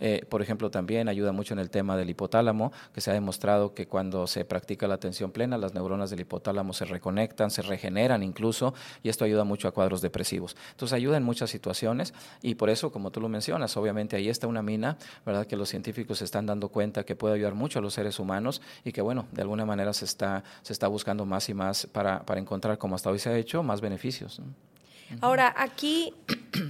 Eh, 0.00 0.24
por 0.28 0.42
ejemplo, 0.42 0.70
también 0.70 1.08
ayuda 1.08 1.32
mucho 1.32 1.54
en 1.54 1.60
el 1.60 1.70
tema 1.70 1.96
del 1.96 2.10
hipotálamo, 2.10 2.72
que 2.92 3.00
se 3.00 3.10
ha 3.10 3.14
demostrado 3.14 3.74
que 3.74 3.86
cuando 3.86 4.26
se 4.26 4.44
practica 4.44 4.86
la 4.86 4.94
atención 4.94 5.30
plena, 5.30 5.58
las 5.58 5.74
neuronas 5.74 6.10
del 6.10 6.20
hipotálamo 6.20 6.72
se 6.72 6.84
reconectan, 6.84 7.50
se 7.50 7.62
regeneran 7.62 8.22
incluso 8.22 8.74
y 9.02 9.08
esto 9.08 9.24
ayuda 9.24 9.44
mucho 9.44 9.68
a 9.68 9.72
cuadros 9.72 10.00
depresivos. 10.00 10.56
Entonces 10.72 10.94
ayuda 10.94 11.16
en 11.16 11.22
muchas 11.22 11.50
situaciones 11.50 12.14
y 12.42 12.54
por 12.54 12.70
eso, 12.70 12.83
como 12.90 13.10
tú 13.10 13.20
lo 13.20 13.28
mencionas, 13.28 13.76
obviamente 13.76 14.16
ahí 14.16 14.28
está 14.28 14.46
una 14.46 14.62
mina, 14.62 14.96
¿verdad? 15.24 15.46
Que 15.46 15.56
los 15.56 15.68
científicos 15.68 16.22
están 16.22 16.46
dando 16.46 16.68
cuenta 16.68 17.04
que 17.04 17.16
puede 17.16 17.34
ayudar 17.34 17.54
mucho 17.54 17.78
a 17.78 17.82
los 17.82 17.94
seres 17.94 18.18
humanos 18.18 18.62
y 18.84 18.92
que, 18.92 19.00
bueno, 19.00 19.26
de 19.32 19.42
alguna 19.42 19.64
manera 19.64 19.92
se 19.92 20.04
está, 20.04 20.44
se 20.62 20.72
está 20.72 20.88
buscando 20.88 21.24
más 21.26 21.48
y 21.48 21.54
más 21.54 21.86
para, 21.86 22.24
para 22.24 22.40
encontrar, 22.40 22.78
como 22.78 22.94
hasta 22.94 23.10
hoy 23.10 23.18
se 23.18 23.30
ha 23.30 23.36
hecho, 23.36 23.62
más 23.62 23.80
beneficios. 23.80 24.40
Ahora, 25.20 25.54
aquí, 25.56 26.14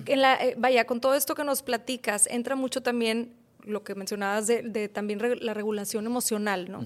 en 0.06 0.20
la, 0.20 0.34
eh, 0.36 0.54
vaya, 0.58 0.86
con 0.86 1.00
todo 1.00 1.14
esto 1.14 1.34
que 1.34 1.44
nos 1.44 1.62
platicas, 1.62 2.26
entra 2.26 2.56
mucho 2.56 2.82
también 2.82 3.32
lo 3.64 3.82
que 3.82 3.94
mencionabas 3.94 4.46
de, 4.46 4.88
también 4.88 5.20
la 5.40 5.54
regulación 5.54 6.06
emocional, 6.06 6.70
¿no? 6.70 6.84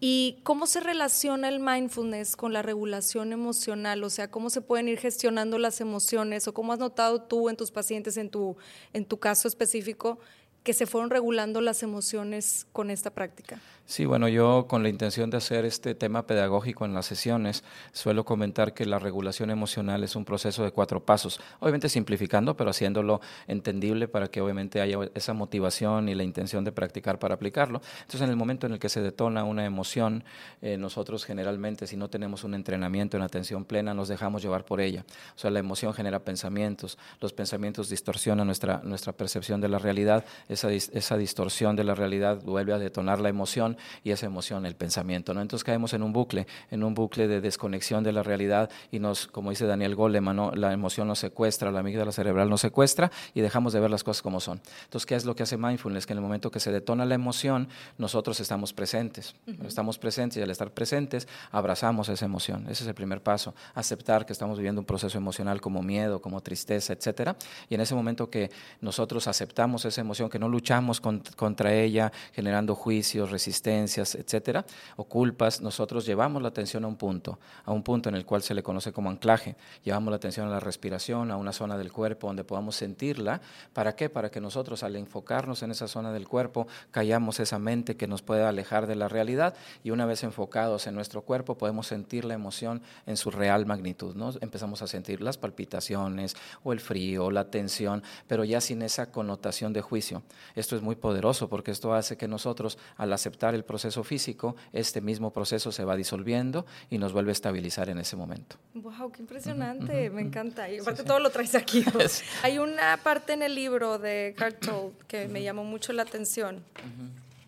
Y 0.00 0.38
cómo 0.42 0.66
se 0.66 0.80
relaciona 0.80 1.48
el 1.48 1.60
mindfulness 1.60 2.36
con 2.36 2.52
la 2.52 2.62
regulación 2.62 3.32
emocional, 3.32 4.02
o 4.04 4.10
sea, 4.10 4.30
cómo 4.30 4.50
se 4.50 4.60
pueden 4.60 4.88
ir 4.88 4.98
gestionando 4.98 5.58
las 5.58 5.80
emociones 5.80 6.48
o 6.48 6.54
cómo 6.54 6.72
has 6.72 6.78
notado 6.78 7.22
tú 7.22 7.48
en 7.48 7.56
tus 7.56 7.70
pacientes, 7.70 8.16
en 8.16 8.30
tu, 8.30 8.56
en 8.92 9.04
tu 9.04 9.18
caso 9.18 9.48
específico, 9.48 10.18
que 10.66 10.72
se 10.72 10.86
fueron 10.86 11.10
regulando 11.10 11.60
las 11.60 11.84
emociones 11.84 12.66
con 12.72 12.90
esta 12.90 13.10
práctica? 13.10 13.60
Sí, 13.88 14.04
bueno, 14.04 14.26
yo 14.26 14.66
con 14.66 14.82
la 14.82 14.88
intención 14.88 15.30
de 15.30 15.36
hacer 15.36 15.64
este 15.64 15.94
tema 15.94 16.26
pedagógico 16.26 16.84
en 16.84 16.92
las 16.92 17.06
sesiones, 17.06 17.62
suelo 17.92 18.24
comentar 18.24 18.74
que 18.74 18.84
la 18.84 18.98
regulación 18.98 19.50
emocional 19.50 20.02
es 20.02 20.16
un 20.16 20.24
proceso 20.24 20.64
de 20.64 20.72
cuatro 20.72 21.04
pasos, 21.04 21.40
obviamente 21.60 21.88
simplificando, 21.88 22.56
pero 22.56 22.70
haciéndolo 22.70 23.20
entendible 23.46 24.08
para 24.08 24.26
que 24.26 24.40
obviamente 24.40 24.80
haya 24.80 24.98
esa 25.14 25.34
motivación 25.34 26.08
y 26.08 26.16
la 26.16 26.24
intención 26.24 26.64
de 26.64 26.72
practicar 26.72 27.20
para 27.20 27.36
aplicarlo. 27.36 27.80
Entonces, 28.00 28.22
en 28.22 28.30
el 28.30 28.34
momento 28.34 28.66
en 28.66 28.72
el 28.72 28.80
que 28.80 28.88
se 28.88 29.00
detona 29.00 29.44
una 29.44 29.64
emoción, 29.64 30.24
eh, 30.62 30.76
nosotros 30.76 31.24
generalmente, 31.24 31.86
si 31.86 31.96
no 31.96 32.10
tenemos 32.10 32.42
un 32.42 32.54
entrenamiento 32.54 33.16
en 33.16 33.22
atención 33.22 33.64
plena, 33.64 33.94
nos 33.94 34.08
dejamos 34.08 34.42
llevar 34.42 34.64
por 34.64 34.80
ella. 34.80 35.04
O 35.36 35.38
sea, 35.38 35.52
la 35.52 35.60
emoción 35.60 35.94
genera 35.94 36.24
pensamientos, 36.24 36.98
los 37.20 37.32
pensamientos 37.32 37.88
distorsionan 37.88 38.48
nuestra, 38.48 38.80
nuestra 38.82 39.12
percepción 39.12 39.60
de 39.60 39.68
la 39.68 39.78
realidad, 39.78 40.24
esa, 40.56 40.72
esa 40.72 41.16
distorsión 41.16 41.76
de 41.76 41.84
la 41.84 41.94
realidad 41.94 42.42
vuelve 42.42 42.72
a 42.72 42.78
detonar 42.78 43.20
la 43.20 43.28
emoción 43.28 43.76
y 44.02 44.10
esa 44.10 44.26
emoción, 44.26 44.66
el 44.66 44.74
pensamiento. 44.74 45.34
¿no? 45.34 45.40
Entonces 45.40 45.64
caemos 45.64 45.92
en 45.92 46.02
un 46.02 46.12
bucle, 46.12 46.46
en 46.70 46.82
un 46.82 46.94
bucle 46.94 47.28
de 47.28 47.40
desconexión 47.40 48.02
de 48.02 48.12
la 48.12 48.22
realidad 48.22 48.70
y 48.90 48.98
nos, 48.98 49.26
como 49.26 49.50
dice 49.50 49.66
Daniel 49.66 49.94
Goleman, 49.94 50.52
la 50.54 50.72
emoción 50.72 51.08
nos 51.08 51.18
secuestra, 51.18 51.70
la 51.70 51.80
amígdala 51.80 52.12
cerebral 52.12 52.50
nos 52.50 52.60
secuestra 52.60 53.10
y 53.34 53.40
dejamos 53.40 53.72
de 53.72 53.80
ver 53.80 53.90
las 53.90 54.04
cosas 54.04 54.22
como 54.22 54.40
son. 54.40 54.60
Entonces, 54.84 55.06
¿qué 55.06 55.14
es 55.14 55.24
lo 55.24 55.36
que 55.36 55.42
hace 55.42 55.56
mindfulness? 55.56 56.06
Que 56.06 56.12
en 56.12 56.18
el 56.18 56.22
momento 56.22 56.50
que 56.50 56.60
se 56.60 56.72
detona 56.72 57.04
la 57.04 57.14
emoción, 57.14 57.68
nosotros 57.98 58.40
estamos 58.40 58.72
presentes. 58.72 59.34
Estamos 59.66 59.98
presentes 59.98 60.38
y 60.38 60.42
al 60.42 60.50
estar 60.50 60.70
presentes, 60.70 61.28
abrazamos 61.50 62.08
esa 62.08 62.24
emoción. 62.24 62.64
Ese 62.64 62.84
es 62.84 62.88
el 62.88 62.94
primer 62.94 63.22
paso. 63.22 63.54
Aceptar 63.74 64.26
que 64.26 64.32
estamos 64.32 64.58
viviendo 64.58 64.80
un 64.80 64.86
proceso 64.86 65.18
emocional 65.18 65.60
como 65.60 65.82
miedo, 65.82 66.20
como 66.20 66.40
tristeza, 66.40 66.92
etcétera. 66.92 67.36
Y 67.68 67.74
en 67.74 67.80
ese 67.80 67.94
momento 67.94 68.30
que 68.30 68.50
nosotros 68.80 69.28
aceptamos 69.28 69.84
esa 69.84 70.00
emoción, 70.00 70.28
que 70.28 70.38
no 70.38 70.45
luchamos 70.48 71.00
contra 71.00 71.74
ella, 71.74 72.12
generando 72.32 72.74
juicios, 72.74 73.30
resistencia, 73.30 74.02
etcétera, 74.02 74.64
o 74.96 75.04
culpas, 75.04 75.60
nosotros 75.60 76.06
llevamos 76.06 76.42
la 76.42 76.48
atención 76.48 76.84
a 76.84 76.88
un 76.88 76.96
punto, 76.96 77.38
a 77.64 77.72
un 77.72 77.82
punto 77.82 78.08
en 78.08 78.14
el 78.14 78.24
cual 78.24 78.42
se 78.42 78.54
le 78.54 78.62
conoce 78.62 78.92
como 78.92 79.10
anclaje. 79.10 79.56
Llevamos 79.84 80.10
la 80.10 80.16
atención 80.16 80.46
a 80.48 80.50
la 80.50 80.60
respiración, 80.60 81.30
a 81.30 81.36
una 81.36 81.52
zona 81.52 81.76
del 81.76 81.92
cuerpo 81.92 82.26
donde 82.26 82.44
podamos 82.44 82.76
sentirla. 82.76 83.40
¿Para 83.72 83.94
qué? 83.94 84.08
Para 84.08 84.30
que 84.30 84.40
nosotros 84.40 84.82
al 84.82 84.96
enfocarnos 84.96 85.62
en 85.62 85.70
esa 85.70 85.88
zona 85.88 86.12
del 86.12 86.28
cuerpo, 86.28 86.66
callamos 86.90 87.40
esa 87.40 87.58
mente 87.58 87.96
que 87.96 88.06
nos 88.06 88.22
puede 88.22 88.44
alejar 88.44 88.86
de 88.86 88.96
la 88.96 89.08
realidad 89.08 89.54
y 89.82 89.90
una 89.90 90.06
vez 90.06 90.22
enfocados 90.22 90.86
en 90.86 90.94
nuestro 90.94 91.22
cuerpo 91.22 91.56
podemos 91.56 91.86
sentir 91.86 92.24
la 92.24 92.34
emoción 92.34 92.82
en 93.06 93.16
su 93.16 93.30
real 93.30 93.66
magnitud. 93.66 94.14
¿no? 94.14 94.32
Empezamos 94.40 94.82
a 94.82 94.86
sentir 94.86 95.20
las 95.20 95.38
palpitaciones 95.38 96.36
o 96.62 96.72
el 96.72 96.80
frío, 96.80 97.30
la 97.30 97.50
tensión, 97.50 98.02
pero 98.26 98.44
ya 98.44 98.60
sin 98.60 98.82
esa 98.82 99.10
connotación 99.10 99.72
de 99.72 99.80
juicio. 99.80 100.22
Esto 100.54 100.76
es 100.76 100.82
muy 100.82 100.96
poderoso 100.96 101.48
porque 101.48 101.70
esto 101.70 101.94
hace 101.94 102.16
que 102.16 102.28
nosotros 102.28 102.78
al 102.96 103.12
aceptar 103.12 103.54
el 103.54 103.64
proceso 103.64 104.04
físico, 104.04 104.56
este 104.72 105.00
mismo 105.00 105.32
proceso 105.32 105.72
se 105.72 105.84
va 105.84 105.96
disolviendo 105.96 106.66
y 106.90 106.98
nos 106.98 107.12
vuelve 107.12 107.30
a 107.30 107.32
estabilizar 107.32 107.88
en 107.88 107.98
ese 107.98 108.16
momento. 108.16 108.56
¡Wow! 108.74 109.12
¡Qué 109.12 109.22
impresionante! 109.22 110.10
Me 110.10 110.22
encanta. 110.22 110.70
Y 110.70 110.78
aparte 110.78 111.04
todo 111.04 111.18
lo 111.18 111.30
traes 111.30 111.54
aquí. 111.54 111.84
Hay 112.42 112.58
una 112.58 112.96
parte 113.02 113.32
en 113.32 113.42
el 113.42 113.54
libro 113.54 113.98
de 113.98 114.34
Cartold 114.36 114.94
que 115.06 115.28
me 115.28 115.42
llamó 115.42 115.64
mucho 115.64 115.92
la 115.92 116.02
atención. 116.02 116.62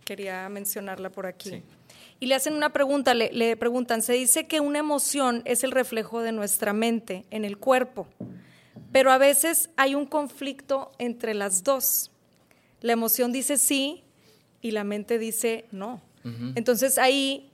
Quería 0.05 0.49
mencionarla 0.49 1.11
por 1.11 1.27
aquí. 1.27 1.63
Y 2.21 2.27
le 2.27 2.35
hacen 2.35 2.55
una 2.55 2.71
pregunta, 2.71 3.15
le, 3.15 3.31
le 3.33 3.57
preguntan, 3.57 4.03
se 4.03 4.15
dice 4.15 4.47
que 4.47 4.61
una 4.61 4.81
emoción 4.81 5.43
es 5.45 5.63
el 5.63 5.71
reflejo 5.71 6.21
de 6.21 6.33
nuestra 6.33 6.73
mente 6.73 7.25
en 7.31 7.45
el 7.45 7.59
cuerpo, 7.59 8.09
pero 8.91 9.13
a 9.13 9.19
veces 9.19 9.71
hay 9.77 9.95
un 9.95 10.07
conflicto 10.07 10.91
entre 10.99 11.35
las 11.35 11.63
dos. 11.63 12.11
La 12.81 12.93
emoción 12.93 13.33
dice 13.33 13.59
sí, 13.59 14.05
y 14.61 14.73
la 14.73 14.85
mente 14.85 15.19
dice 15.19 15.67
no. 15.71 16.03
Entonces 16.57 16.99
ahí 16.99 17.51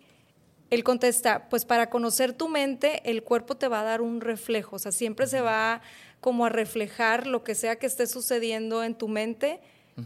él 0.71 0.83
contesta, 0.83 1.49
pues 1.49 1.65
para 1.65 1.91
conocer 1.91 2.33
tu 2.33 2.49
mente, 2.49 3.09
el 3.09 3.23
cuerpo 3.23 3.57
te 3.57 3.69
va 3.69 3.81
a 3.81 3.85
dar 3.85 4.03
un 4.03 4.21
reflejo, 4.21 4.77
o 4.77 4.79
sea, 4.81 4.91
siempre 4.91 5.29
se 5.29 5.41
va 5.41 5.81
como 6.21 6.45
a 6.45 6.49
reflejar 6.49 7.29
lo 7.29 7.45
que 7.45 7.55
sea 7.55 7.77
que 7.77 7.87
esté 7.87 8.09
sucediendo 8.09 8.83
en 8.83 8.97
tu 8.97 9.07
mente 9.07 9.61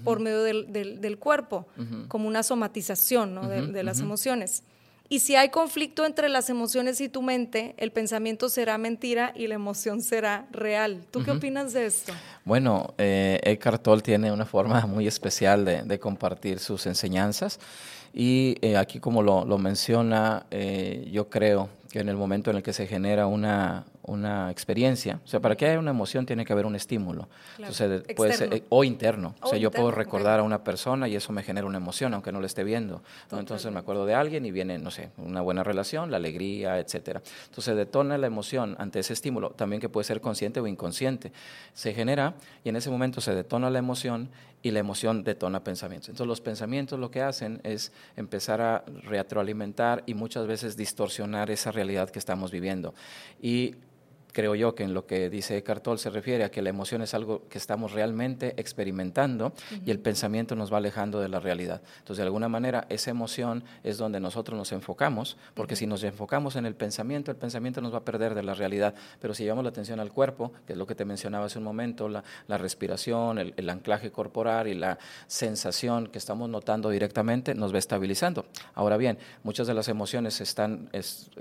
por 0.04 0.20
medio 0.20 0.42
del, 0.42 1.18
cuerpo, 1.18 1.66
como 2.09 2.28
una 2.28 2.42
somatización 2.42 3.72
de, 3.72 3.83
las 3.83 4.00
emociones. 4.00 4.62
Y 5.11 5.21
si 5.21 5.37
hay 5.37 5.49
conflicto 5.49 6.05
entre 6.05 6.29
las 6.29 6.51
emociones 6.51 7.01
y 7.01 7.09
tu 7.09 7.23
mente, 7.23 7.75
el 7.79 7.92
pensamiento 7.92 8.51
será 8.51 8.77
mentira 8.77 9.33
y 9.35 9.47
la 9.47 9.55
emoción 9.55 10.03
será 10.03 10.47
real. 10.51 11.03
¿Tú 11.11 11.25
qué 11.25 11.31
opinas 11.31 11.73
de 11.73 11.87
esto? 11.87 12.12
Bueno, 12.44 12.92
eh, 12.99 13.40
Eckhart 13.42 13.83
Tolle 13.83 14.03
tiene 14.03 14.31
una 14.31 14.44
forma 14.44 14.81
muy 14.87 15.07
especial 15.07 15.64
de, 15.64 15.99
compartir 15.99 16.59
sus 16.59 16.87
enseñanzas 16.87 17.59
y 18.12 18.57
eh, 18.61 18.77
aquí 18.77 19.01
como 19.01 19.23
lo, 19.23 19.59
menciona, 19.59 20.44
eh, 20.51 21.09
yo 21.11 21.31
creo 21.31 21.71
que 21.90 22.01
en 22.01 22.11
el 22.11 22.16
momento 22.16 22.51
en 22.51 22.59
el 22.59 22.62
que 22.62 22.75
se 22.75 22.87
genera 22.87 23.27
una, 23.27 23.87
una 24.09 24.51
experiencia. 24.51 25.21
O 25.25 25.29
sea, 25.29 25.40
para 25.40 25.57
que 25.57 25.66
haya 25.66 25.79
una 25.79 25.90
emoción 25.90 26.27
tiene 26.27 26.44
que 26.44 26.53
haber 26.53 26.66
un 26.66 26.75
estímulo. 26.75 27.29
Entonces, 27.59 28.03
puede 28.16 28.33
ser, 28.33 28.53
eh, 28.53 28.64
o 28.68 28.85
interno. 28.85 29.35
O, 29.40 29.49
sea, 29.49 29.59
yo 29.59 29.71
puedo 29.71 29.90
recordar 29.90 30.40
a 30.40 30.42
una 30.42 30.64
persona 30.64 31.09
y 31.09 31.14
eso 31.14 31.33
me 31.33 31.42
genera 31.42 31.66
una 31.66 31.79
emoción, 31.79 32.14
aunque 32.14 32.33
no 32.33 32.40
la 32.40 32.47
esté 32.47 32.64
viendo. 32.64 33.03
Entonces 33.31 33.71
me 33.73 33.79
acuerdo 33.79 34.07
de 34.07 34.14
alguien 34.14 34.44
y 34.47 34.51
viene, 34.51 34.79
no 34.79 34.90
sé, 34.90 35.11
una 35.18 35.40
buena 35.40 35.62
relación, 35.62 36.11
la 36.11 36.16
alegría, 36.16 36.79
etcétera. 36.79 37.23
Entonces 37.47 37.77
detona 37.77 38.18
la 38.18 38.27
emoción 38.27 38.77
ante 38.79 38.99
ese 38.99 39.12
estímulo, 39.12 39.51
también 39.51 39.81
que 39.81 39.88
puede 39.88 40.05
ser 40.05 40.21
consciente 40.21 40.61
o 40.61 40.66
inconsciente. 40.66 41.33
Se 41.75 41.92
genera 41.94 42.35
y 42.64 42.71
en 42.71 42.77
ese 42.77 42.90
momento 42.90 43.21
se 43.21 43.35
detona 43.35 43.71
la 43.71 43.79
emoción 43.79 44.31
y 44.62 44.71
la 44.71 44.81
emoción 44.81 45.23
detona 45.23 45.62
pensamientos. 45.62 46.09
Entonces 46.09 46.27
los 46.27 46.40
pensamientos 46.40 46.99
lo 46.99 47.11
que 47.11 47.23
hacen 47.23 47.61
es 47.62 47.92
empezar 48.16 48.61
a 48.61 48.85
retroalimentar 49.05 50.03
y 50.07 50.14
muchas 50.14 50.47
veces 50.47 50.77
distorsionar 50.77 51.51
esa 51.51 51.71
realidad 51.71 52.11
que 52.11 52.18
estamos 52.18 52.51
viviendo. 52.51 52.94
Y 53.40 53.77
creo 54.38 54.55
yo 54.55 54.77
que 54.77 54.85
en 54.85 54.94
lo 54.94 55.05
que 55.05 55.31
dice 55.31 55.61
Cartol 55.64 55.98
se 55.98 56.11
refiere 56.11 56.44
a 56.44 56.51
que 56.53 56.62
la 56.62 56.70
emoción 56.70 57.03
es 57.03 57.12
algo 57.12 57.48
que 57.48 57.59
estamos 57.59 57.90
realmente 57.90 58.55
experimentando 58.57 59.53
y 59.85 59.90
el 59.90 59.98
pensamiento 59.98 60.55
nos 60.55 60.72
va 60.72 60.77
alejando 60.77 61.18
de 61.18 61.29
la 61.29 61.40
realidad. 61.40 61.83
Entonces, 61.98 62.18
de 62.18 62.22
alguna 62.22 62.48
manera, 62.48 62.87
esa 62.88 63.11
emoción 63.11 63.64
es 63.83 63.98
donde 63.98 64.20
nosotros 64.20 64.57
nos 64.57 64.70
enfocamos, 64.70 65.37
porque 65.55 65.74
si 65.74 65.88
nos 65.88 66.05
enfocamos 66.05 66.55
en 66.55 66.66
el 66.66 66.77
pensamiento, 66.77 67.33
el 67.33 67.37
pensamiento 67.37 67.81
nos 67.81 67.92
va 67.92 67.98
a 67.98 68.05
perder 68.05 68.37
de 68.37 68.44
la 68.44 68.55
realidad. 68.55 68.94
Pero 69.20 69.35
si 69.35 69.42
llevamos 69.42 69.64
la 69.64 69.70
atención 69.70 69.98
al 69.98 70.12
cuerpo, 70.12 70.53
que 70.68 70.74
es 70.74 70.79
lo 70.79 70.87
que 70.87 70.94
te 70.94 71.05
mencionaba 71.05 71.46
hace 71.46 71.59
un 71.59 71.64
momento, 71.64 72.09
la, 72.09 72.22
respiración, 72.59 73.40
el, 73.40 73.68
anclaje 73.68 74.12
corporal 74.12 74.68
y 74.68 74.74
la 74.74 75.01
sensación 75.27 76.07
que 76.07 76.18
estamos 76.18 76.48
notando 76.48 76.90
directamente, 76.90 77.57
nos 77.57 77.74
va 77.74 77.79
estabilizando. 77.79 78.46
Ahora 78.77 78.98
bien, 78.98 79.18
muchas 79.42 79.66
de 79.66 79.74
las 79.74 79.88
emociones 79.88 80.40
están 80.40 80.90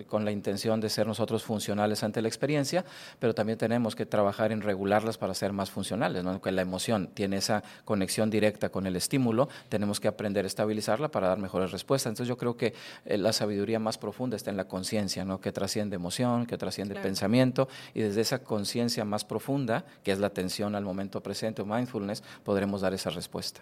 con 0.08 0.26
la 0.26 0.32
intención 0.32 0.82
de 0.82 0.90
ser 0.90 1.06
nosotros 1.06 1.44
funcionales 1.44 2.02
ante 2.02 2.24
la 2.24 2.28
experiencia, 2.28 2.84
pero 3.20 3.34
también 3.34 3.58
tenemos 3.58 3.96
que 3.96 4.06
trabajar 4.06 4.52
en 4.52 4.62
regularlas 4.62 5.18
para 5.18 5.34
ser 5.34 5.54
más 5.54 5.72
funcionales, 5.72 6.24
¿no? 6.24 6.42
que 6.42 6.52
la 6.52 6.62
emoción 6.62 7.08
tiene 7.14 7.38
esa 7.38 7.64
conexión 7.86 8.30
directa 8.30 8.70
con 8.70 8.88
el 8.88 8.96
estímulo, 8.96 9.50
tenemos 9.70 10.00
que 10.00 10.08
aprender 10.08 10.46
a 10.46 10.48
estabilizarla 10.48 11.10
para 11.10 11.28
dar 11.28 11.38
mejores 11.38 11.72
respuestas. 11.72 12.12
Entonces 12.12 12.28
yo 12.28 12.38
creo 12.38 12.58
que 12.58 12.74
eh, 13.06 13.18
la 13.18 13.34
sabiduría 13.34 13.80
más 13.80 13.98
profunda 13.98 14.36
está 14.36 14.52
en 14.52 14.58
la 14.58 14.68
conciencia, 14.68 15.26
¿no? 15.26 15.40
que 15.40 15.52
trasciende 15.52 15.96
emoción, 15.96 16.46
que 16.46 16.58
trasciende 16.58 16.96
pensamiento, 16.96 17.68
y 17.94 18.02
desde 18.02 18.22
esa 18.22 18.40
conciencia 18.40 19.06
más 19.06 19.26
profunda, 19.26 19.86
que 20.04 20.12
es 20.12 20.20
la 20.20 20.28
atención 20.28 20.76
al 20.76 20.84
momento 20.84 21.22
presente 21.22 21.62
o 21.62 21.66
mindfulness, 21.66 22.24
podremos 22.44 22.82
dar 22.82 22.94
esa 22.94 23.10
respuesta. 23.10 23.62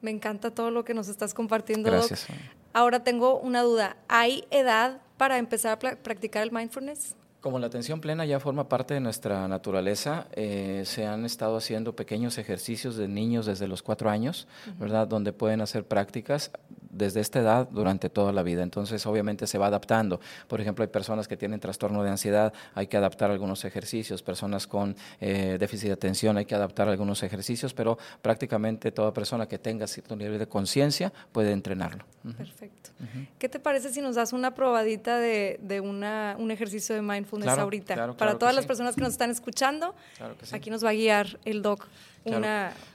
Me 0.00 0.10
encanta 0.10 0.50
todo 0.50 0.70
lo 0.70 0.84
que 0.84 0.92
nos 0.92 1.08
estás 1.08 1.32
compartiendo. 1.32 1.90
Gracias. 1.90 2.26
Ahora 2.74 3.02
tengo 3.04 3.38
una 3.38 3.62
duda. 3.62 3.96
¿Hay 4.08 4.44
edad 4.50 5.00
para 5.16 5.38
empezar 5.38 5.72
a 5.72 5.78
practicar 5.78 6.42
el 6.42 6.52
mindfulness? 6.52 7.16
Como 7.44 7.58
la 7.58 7.66
atención 7.66 8.00
plena 8.00 8.24
ya 8.24 8.40
forma 8.40 8.70
parte 8.70 8.94
de 8.94 9.00
nuestra 9.00 9.46
naturaleza, 9.48 10.28
eh, 10.32 10.84
se 10.86 11.06
han 11.06 11.26
estado 11.26 11.58
haciendo 11.58 11.94
pequeños 11.94 12.38
ejercicios 12.38 12.96
de 12.96 13.06
niños 13.06 13.44
desde 13.44 13.68
los 13.68 13.82
cuatro 13.82 14.08
años, 14.08 14.48
¿verdad? 14.78 15.06
Donde 15.06 15.34
pueden 15.34 15.60
hacer 15.60 15.84
prácticas 15.84 16.52
desde 16.94 17.20
esta 17.20 17.40
edad 17.40 17.68
durante 17.70 18.10
toda 18.10 18.32
la 18.32 18.42
vida. 18.42 18.62
Entonces, 18.62 19.04
obviamente 19.06 19.46
se 19.46 19.58
va 19.58 19.66
adaptando. 19.66 20.20
Por 20.48 20.60
ejemplo, 20.60 20.82
hay 20.82 20.88
personas 20.88 21.28
que 21.28 21.36
tienen 21.36 21.60
trastorno 21.60 22.02
de 22.02 22.10
ansiedad, 22.10 22.52
hay 22.74 22.86
que 22.86 22.96
adaptar 22.96 23.30
algunos 23.30 23.64
ejercicios. 23.64 24.22
Personas 24.22 24.66
con 24.66 24.96
eh, 25.20 25.56
déficit 25.58 25.88
de 25.88 25.92
atención, 25.92 26.36
hay 26.36 26.44
que 26.44 26.54
adaptar 26.54 26.88
algunos 26.88 27.22
ejercicios, 27.22 27.74
pero 27.74 27.98
prácticamente 28.22 28.92
toda 28.92 29.12
persona 29.12 29.46
que 29.46 29.58
tenga 29.58 29.86
cierto 29.86 30.16
nivel 30.16 30.38
de 30.38 30.46
conciencia 30.46 31.12
puede 31.32 31.52
entrenarlo. 31.52 32.04
Perfecto. 32.36 32.90
¿Qué 33.38 33.48
te 33.48 33.58
parece 33.58 33.92
si 33.92 34.00
nos 34.00 34.14
das 34.14 34.32
una 34.32 34.54
probadita 34.54 35.18
de, 35.18 35.82
una, 35.82 36.36
un 36.38 36.50
ejercicio 36.50 36.94
de 36.94 37.02
mindfulness 37.02 37.58
ahorita? 37.58 38.14
Para 38.14 38.38
todas 38.38 38.54
las 38.54 38.66
personas 38.66 38.94
que 38.94 39.02
nos 39.02 39.12
están 39.12 39.30
escuchando, 39.30 39.94
aquí 40.52 40.70
nos 40.70 40.84
va 40.84 40.90
a 40.90 40.94
guiar 40.94 41.38
el 41.44 41.62
doc 41.62 41.86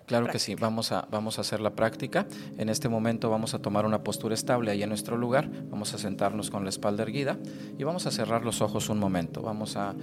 Claro, 0.05 0.27
que 0.27 0.39
sí, 0.39 0.55
vamos 0.55 0.91
a, 0.91 1.07
vamos 1.11 1.37
a 1.37 1.41
hacer 1.41 1.59
la 1.59 1.69
práctica. 1.69 2.25
En 2.57 2.67
este 2.67 2.89
momento 2.89 3.29
vamos 3.29 3.53
a 3.53 3.59
tomar 3.59 3.85
una 3.89 4.03
postura 4.03 4.35
estable 4.35 4.71
ahí 4.71 4.83
en 4.83 4.89
nuestro 4.89 5.17
lugar, 5.17 5.49
vamos 5.69 5.93
a 5.93 5.97
sentarnos 5.97 6.49
con 6.49 6.63
la 6.63 6.69
espalda 6.69 7.03
erguida 7.03 7.37
y 7.77 7.83
vamos 7.83 8.05
a 8.05 8.11
cerrar 8.11 8.45
los 8.45 8.61
ojos 8.61 8.89
un 8.89 8.99
momento. 8.99 9.41
Vamos 9.41 9.75
a 9.75 9.95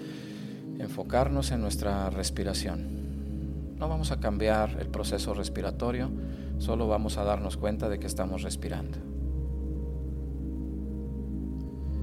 enfocarnos 0.78 1.52
en 1.52 1.60
nuestra 1.62 2.10
respiración. 2.10 3.76
No 3.78 3.88
vamos 3.88 4.10
a 4.10 4.20
cambiar 4.20 4.76
el 4.80 4.88
proceso 4.88 5.34
respiratorio, 5.34 6.10
solo 6.58 6.88
vamos 6.88 7.16
a 7.16 7.24
darnos 7.24 7.56
cuenta 7.56 7.88
de 7.88 7.98
que 7.98 8.06
estamos 8.06 8.42
respirando. 8.42 8.98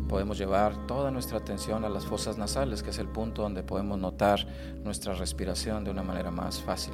Podemos 0.08 0.38
llevar 0.38 0.86
toda 0.86 1.12
nuestra 1.12 1.40
atención 1.40 1.84
a 1.84 1.90
las 1.90 2.06
fosas 2.06 2.38
nasales, 2.38 2.84
que 2.84 2.92
es 2.92 3.00
el 3.00 3.08
punto 3.08 3.42
donde 3.42 3.64
podemos 3.64 3.98
notar 3.98 4.46
nuestra 4.84 5.14
respiración 5.14 5.84
de 5.84 5.92
una 5.92 6.04
manera 6.04 6.30
más 6.30 6.62
fácil. 6.62 6.94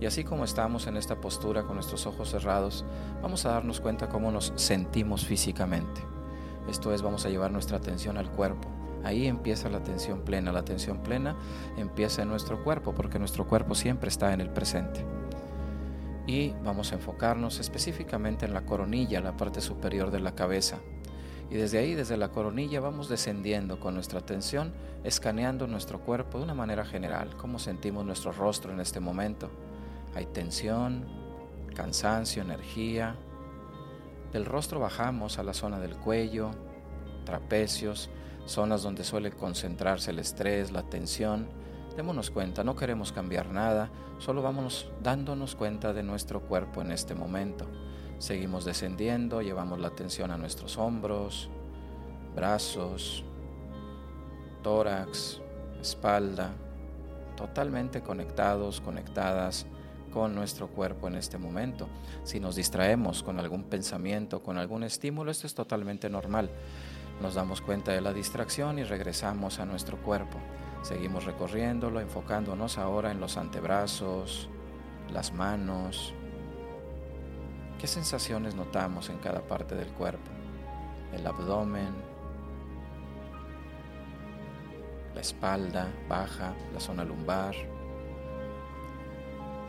Y 0.00 0.06
así 0.06 0.24
como 0.24 0.44
estamos 0.44 0.86
en 0.86 0.96
esta 0.96 1.20
postura 1.20 1.64
con 1.64 1.74
nuestros 1.74 2.06
ojos 2.06 2.30
cerrados, 2.30 2.84
vamos 3.22 3.44
a 3.44 3.50
darnos 3.50 3.80
cuenta 3.80 4.08
cómo 4.08 4.32
nos 4.32 4.52
sentimos 4.56 5.26
físicamente. 5.26 6.00
Esto 6.68 6.94
es, 6.94 7.02
vamos 7.02 7.26
a 7.26 7.28
llevar 7.28 7.50
nuestra 7.50 7.76
atención 7.76 8.16
al 8.16 8.30
cuerpo. 8.30 8.68
Ahí 9.04 9.26
empieza 9.26 9.68
la 9.68 9.78
atención 9.78 10.22
plena. 10.22 10.52
La 10.52 10.60
atención 10.60 11.02
plena 11.02 11.36
empieza 11.76 12.22
en 12.22 12.28
nuestro 12.28 12.64
cuerpo 12.64 12.94
porque 12.94 13.18
nuestro 13.18 13.46
cuerpo 13.46 13.74
siempre 13.74 14.08
está 14.08 14.32
en 14.32 14.40
el 14.40 14.48
presente. 14.48 15.04
Y 16.26 16.54
vamos 16.64 16.92
a 16.92 16.94
enfocarnos 16.94 17.58
específicamente 17.60 18.46
en 18.46 18.54
la 18.54 18.64
coronilla, 18.64 19.20
la 19.20 19.36
parte 19.36 19.60
superior 19.60 20.10
de 20.10 20.20
la 20.20 20.34
cabeza. 20.34 20.78
Y 21.50 21.56
desde 21.56 21.78
ahí, 21.78 21.94
desde 21.94 22.16
la 22.16 22.28
coronilla, 22.28 22.80
vamos 22.80 23.08
descendiendo 23.08 23.80
con 23.80 23.94
nuestra 23.94 24.20
atención, 24.20 24.72
escaneando 25.02 25.66
nuestro 25.66 26.00
cuerpo 26.00 26.38
de 26.38 26.44
una 26.44 26.54
manera 26.54 26.84
general, 26.84 27.36
cómo 27.36 27.58
sentimos 27.58 28.06
nuestro 28.06 28.30
rostro 28.30 28.72
en 28.72 28.80
este 28.80 29.00
momento. 29.00 29.50
Hay 30.14 30.26
tensión, 30.26 31.04
cansancio, 31.74 32.42
energía. 32.42 33.16
Del 34.32 34.44
rostro 34.44 34.80
bajamos 34.80 35.38
a 35.38 35.42
la 35.42 35.54
zona 35.54 35.78
del 35.78 35.96
cuello, 35.96 36.50
trapecios, 37.24 38.10
zonas 38.46 38.82
donde 38.82 39.04
suele 39.04 39.30
concentrarse 39.30 40.10
el 40.10 40.18
estrés, 40.18 40.72
la 40.72 40.82
tensión. 40.82 41.48
Démonos 41.96 42.30
cuenta, 42.30 42.64
no 42.64 42.76
queremos 42.76 43.12
cambiar 43.12 43.50
nada, 43.50 43.90
solo 44.18 44.42
vamos 44.42 44.90
dándonos 45.02 45.54
cuenta 45.54 45.92
de 45.92 46.02
nuestro 46.02 46.40
cuerpo 46.40 46.82
en 46.82 46.92
este 46.92 47.14
momento. 47.14 47.66
Seguimos 48.18 48.64
descendiendo, 48.64 49.42
llevamos 49.42 49.80
la 49.80 49.88
atención 49.88 50.30
a 50.30 50.36
nuestros 50.36 50.76
hombros, 50.76 51.48
brazos, 52.34 53.24
tórax, 54.62 55.40
espalda, 55.80 56.52
totalmente 57.36 58.02
conectados, 58.02 58.80
conectadas 58.80 59.66
con 60.10 60.34
nuestro 60.34 60.68
cuerpo 60.68 61.08
en 61.08 61.14
este 61.14 61.38
momento. 61.38 61.88
Si 62.24 62.40
nos 62.40 62.56
distraemos 62.56 63.22
con 63.22 63.38
algún 63.38 63.64
pensamiento, 63.64 64.42
con 64.42 64.58
algún 64.58 64.82
estímulo, 64.82 65.30
esto 65.30 65.46
es 65.46 65.54
totalmente 65.54 66.10
normal. 66.10 66.50
Nos 67.20 67.34
damos 67.34 67.60
cuenta 67.60 67.92
de 67.92 68.00
la 68.00 68.12
distracción 68.12 68.78
y 68.78 68.84
regresamos 68.84 69.58
a 69.58 69.66
nuestro 69.66 69.98
cuerpo. 69.98 70.38
Seguimos 70.82 71.24
recorriéndolo, 71.24 72.00
enfocándonos 72.00 72.78
ahora 72.78 73.10
en 73.10 73.20
los 73.20 73.36
antebrazos, 73.36 74.48
las 75.12 75.32
manos. 75.32 76.14
¿Qué 77.78 77.86
sensaciones 77.86 78.54
notamos 78.54 79.10
en 79.10 79.18
cada 79.18 79.40
parte 79.42 79.74
del 79.74 79.88
cuerpo? 79.88 80.30
El 81.12 81.26
abdomen, 81.26 81.94
la 85.14 85.20
espalda 85.20 85.88
baja, 86.08 86.54
la 86.72 86.80
zona 86.80 87.04
lumbar. 87.04 87.54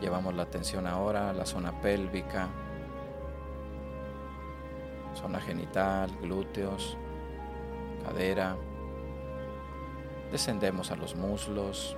Llevamos 0.02 0.34
la 0.34 0.42
atención 0.42 0.88
ahora 0.88 1.30
a 1.30 1.32
la 1.32 1.46
zona 1.46 1.80
pélvica, 1.80 2.48
zona 5.14 5.40
genital, 5.40 6.10
glúteos, 6.20 6.98
cadera. 8.04 8.56
Descendemos 10.32 10.90
a 10.90 10.96
los 10.96 11.14
muslos. 11.14 11.96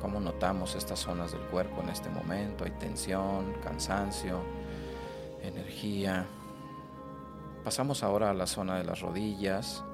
¿Cómo 0.00 0.18
notamos 0.18 0.74
estas 0.74 0.98
zonas 0.98 1.30
del 1.30 1.42
cuerpo 1.42 1.82
en 1.82 1.90
este 1.90 2.10
momento? 2.10 2.64
Hay 2.64 2.72
tensión, 2.72 3.52
cansancio, 3.62 4.40
energía. 5.40 6.26
Pasamos 7.62 8.02
ahora 8.02 8.30
a 8.30 8.34
la 8.34 8.48
zona 8.48 8.76
de 8.76 8.82
las 8.82 9.02
rodillas, 9.02 9.84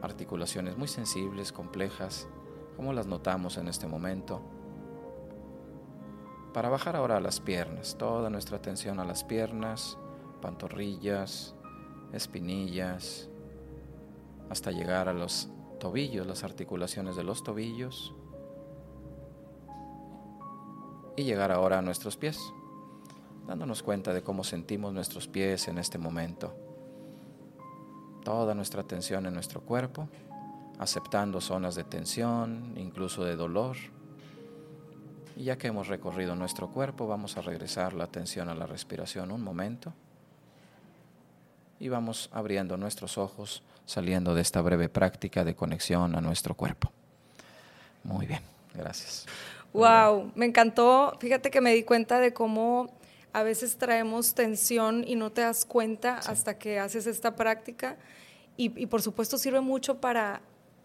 articulaciones 0.00 0.78
muy 0.78 0.86
sensibles, 0.86 1.50
complejas. 1.50 2.28
¿Cómo 2.76 2.92
las 2.92 3.08
notamos 3.08 3.56
en 3.56 3.66
este 3.66 3.88
momento? 3.88 4.53
Para 6.54 6.68
bajar 6.68 6.94
ahora 6.94 7.16
a 7.16 7.20
las 7.20 7.40
piernas, 7.40 7.96
toda 7.98 8.30
nuestra 8.30 8.58
atención 8.58 9.00
a 9.00 9.04
las 9.04 9.24
piernas, 9.24 9.98
pantorrillas, 10.40 11.56
espinillas, 12.12 13.28
hasta 14.48 14.70
llegar 14.70 15.08
a 15.08 15.12
los 15.12 15.48
tobillos, 15.80 16.28
las 16.28 16.44
articulaciones 16.44 17.16
de 17.16 17.24
los 17.24 17.42
tobillos, 17.42 18.14
y 21.16 21.24
llegar 21.24 21.50
ahora 21.50 21.80
a 21.80 21.82
nuestros 21.82 22.16
pies, 22.16 22.38
dándonos 23.48 23.82
cuenta 23.82 24.12
de 24.12 24.22
cómo 24.22 24.44
sentimos 24.44 24.92
nuestros 24.92 25.26
pies 25.26 25.66
en 25.66 25.78
este 25.78 25.98
momento. 25.98 26.54
Toda 28.22 28.54
nuestra 28.54 28.82
atención 28.82 29.26
en 29.26 29.34
nuestro 29.34 29.60
cuerpo, 29.62 30.08
aceptando 30.78 31.40
zonas 31.40 31.74
de 31.74 31.82
tensión, 31.82 32.74
incluso 32.76 33.24
de 33.24 33.34
dolor. 33.34 33.76
Y 35.36 35.44
ya 35.44 35.58
que 35.58 35.66
hemos 35.66 35.88
recorrido 35.88 36.34
nuestro 36.36 36.68
cuerpo, 36.68 37.06
vamos 37.06 37.36
a 37.36 37.42
regresar 37.42 37.92
la 37.92 38.04
atención 38.04 38.48
a 38.48 38.54
la 38.54 38.66
respiración 38.66 39.32
un 39.32 39.42
momento 39.42 39.92
y 41.80 41.88
vamos 41.88 42.30
abriendo 42.32 42.76
nuestros 42.76 43.18
ojos, 43.18 43.62
saliendo 43.84 44.34
de 44.34 44.42
esta 44.42 44.60
breve 44.62 44.88
práctica 44.88 45.44
de 45.44 45.54
conexión 45.54 46.14
a 46.14 46.20
nuestro 46.20 46.54
cuerpo. 46.54 46.90
Muy 48.04 48.26
bien, 48.26 48.40
gracias. 48.74 49.26
Wow, 49.72 50.30
me 50.34 50.46
encantó. 50.46 51.16
Fíjate 51.18 51.50
que 51.50 51.60
me 51.60 51.74
di 51.74 51.82
cuenta 51.82 52.20
de 52.20 52.32
cómo 52.32 52.90
a 53.32 53.42
veces 53.42 53.76
traemos 53.76 54.34
tensión 54.34 55.04
y 55.06 55.16
no 55.16 55.32
te 55.32 55.40
das 55.40 55.64
cuenta 55.64 56.18
hasta 56.18 56.56
que 56.56 56.78
haces 56.78 57.06
esta 57.06 57.34
práctica. 57.34 57.96
Y, 58.56 58.80
y 58.80 58.86
por 58.86 59.02
supuesto 59.02 59.36
sirve 59.36 59.60
mucho 59.60 60.00
para 60.00 60.40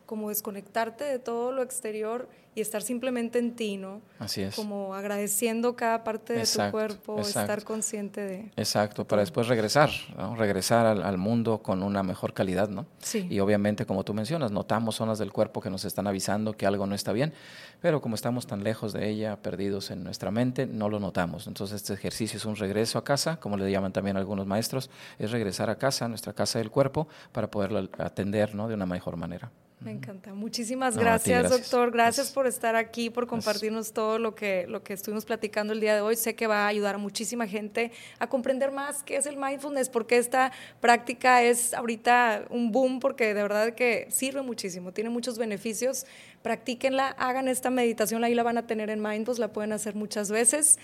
como 0.10 0.30
desconectarte 0.30 1.04
de 1.04 1.19
todo 1.19 1.52
lo 1.52 1.62
exterior 1.62 2.28
y 2.56 2.62
estar 2.62 2.82
simplemente 2.82 3.38
en 3.38 3.56
ti, 3.56 3.78
¿no? 3.78 4.02
Así 4.17 4.41
es. 4.41 4.56
Como 4.56 4.95
agradeciendo 4.95 5.76
cada 5.76 6.04
parte 6.04 6.34
de 6.34 6.48
tu 6.48 6.72
cuerpo, 6.72 7.19
estar 7.19 7.63
consciente 7.63 8.22
de... 8.22 8.52
Exacto, 8.56 9.06
para 9.06 9.19
después 9.19 9.48
regresar, 9.48 9.91
¿no? 10.17 10.36
regresar 10.36 10.88
al, 10.88 11.17
mundo 11.19 11.62
con 11.62 11.84
una 11.84 12.02
mejor 12.02 12.34
calidad, 12.34 12.69
¿no? 12.69 12.88
Sí. 12.98 13.28
Y 13.30 13.39
obviamente, 13.39 13.86
como 13.86 14.04
tú 14.04 14.15
mencionas, 14.15 14.52
notamos 14.52 14.95
zonas 14.95 15.19
del 15.19 15.32
cuerpo 15.32 15.62
que 15.62 15.69
nos 15.69 15.86
están 15.86 16.08
avisando 16.08 16.54
que 16.54 16.65
algo 16.65 16.88
no 16.88 16.95
está 16.95 17.13
bien, 17.13 17.32
pero 17.80 18.02
como 18.02 18.15
estamos 18.15 18.48
tan 18.48 18.63
lejos 18.63 18.93
de 18.93 19.08
ella, 19.08 19.36
perdidos 19.43 19.91
en 19.91 20.04
nuestra 20.04 20.32
mente, 20.32 20.65
no 20.65 20.89
lo 20.89 21.00
notamos. 21.00 21.45
Entonces, 21.45 21.76
este 21.76 21.93
ejercicio 21.93 22.38
es 22.38 22.45
un 22.45 22.56
regreso 22.56 22.98
a 22.98 23.04
casa, 23.04 23.39
como 23.39 23.58
le 23.58 23.72
llaman 23.72 23.93
también 23.93 24.17
algunos 24.17 24.48
maestros, 24.48 24.89
es 25.19 25.30
regresar 25.30 25.69
a 25.69 25.78
casa, 25.78 26.06
a 26.06 26.08
nuestra 26.08 26.34
casa 26.34 26.58
del 26.58 26.72
cuerpo, 26.72 27.08
para 27.32 27.52
poderlo 27.52 27.88
atender, 28.00 28.56
¿no? 28.56 28.67
De 28.67 28.74
una 28.74 28.88
mejor 28.88 29.15
manera. 29.15 29.52
Me 29.81 29.91
encanta. 29.91 30.33
Muchísimas 30.33 30.97
gracias, 30.97 31.49
doctor. 31.49 31.91
Gracias, 31.91 32.33
por 32.33 32.47
estar 32.47 32.75
aquí, 32.75 33.09
por 33.09 33.27
compartirnos 33.27 33.93
todo 33.93 34.19
lo 34.19 34.35
que, 34.35 34.65
lo 34.67 34.83
que 34.83 34.91
estuvimos 34.91 35.23
platicando 35.23 35.71
el 35.71 35.79
día 35.79 35.95
de 35.95 36.01
hoy. 36.01 36.17
Sé 36.17 36.35
que 36.35 36.47
va 36.47 36.65
a 36.65 36.67
ayudar 36.67 36.95
a 36.95 36.97
muchísima 36.97 37.47
gente 37.47 37.93
a 38.19 38.27
comprender 38.27 38.71
más 38.71 39.03
qué 39.03 39.15
es 39.15 39.25
el 39.25 39.37
mindfulness, 39.37 39.87
porque 39.87 40.17
esta 40.17 40.51
práctica 40.81 41.43
es 41.43 41.73
ahorita 41.73 42.45
un 42.49 42.73
boom, 42.73 42.99
porque 42.99 43.33
de 43.33 43.41
verdad 43.41 43.73
que 43.73 44.07
sirve 44.09 44.41
muchísimo, 44.41 44.91
tiene 44.91 45.09
muchos 45.09 45.37
beneficios. 45.37 46.05
Practíquenla, 46.41 47.10
hagan 47.17 47.47
esta 47.47 47.69
meditación, 47.69 48.23
ahí 48.23 48.34
la 48.34 48.43
van 48.43 48.58
a 48.58 48.67
tener 48.67 48.89
en 48.89 49.02
Mindfulness, 49.02 49.39
la 49.39 49.49
pueden 49.49 49.73
hacer 49.73 49.95
muchas 49.95 50.32
veces. 50.32 50.80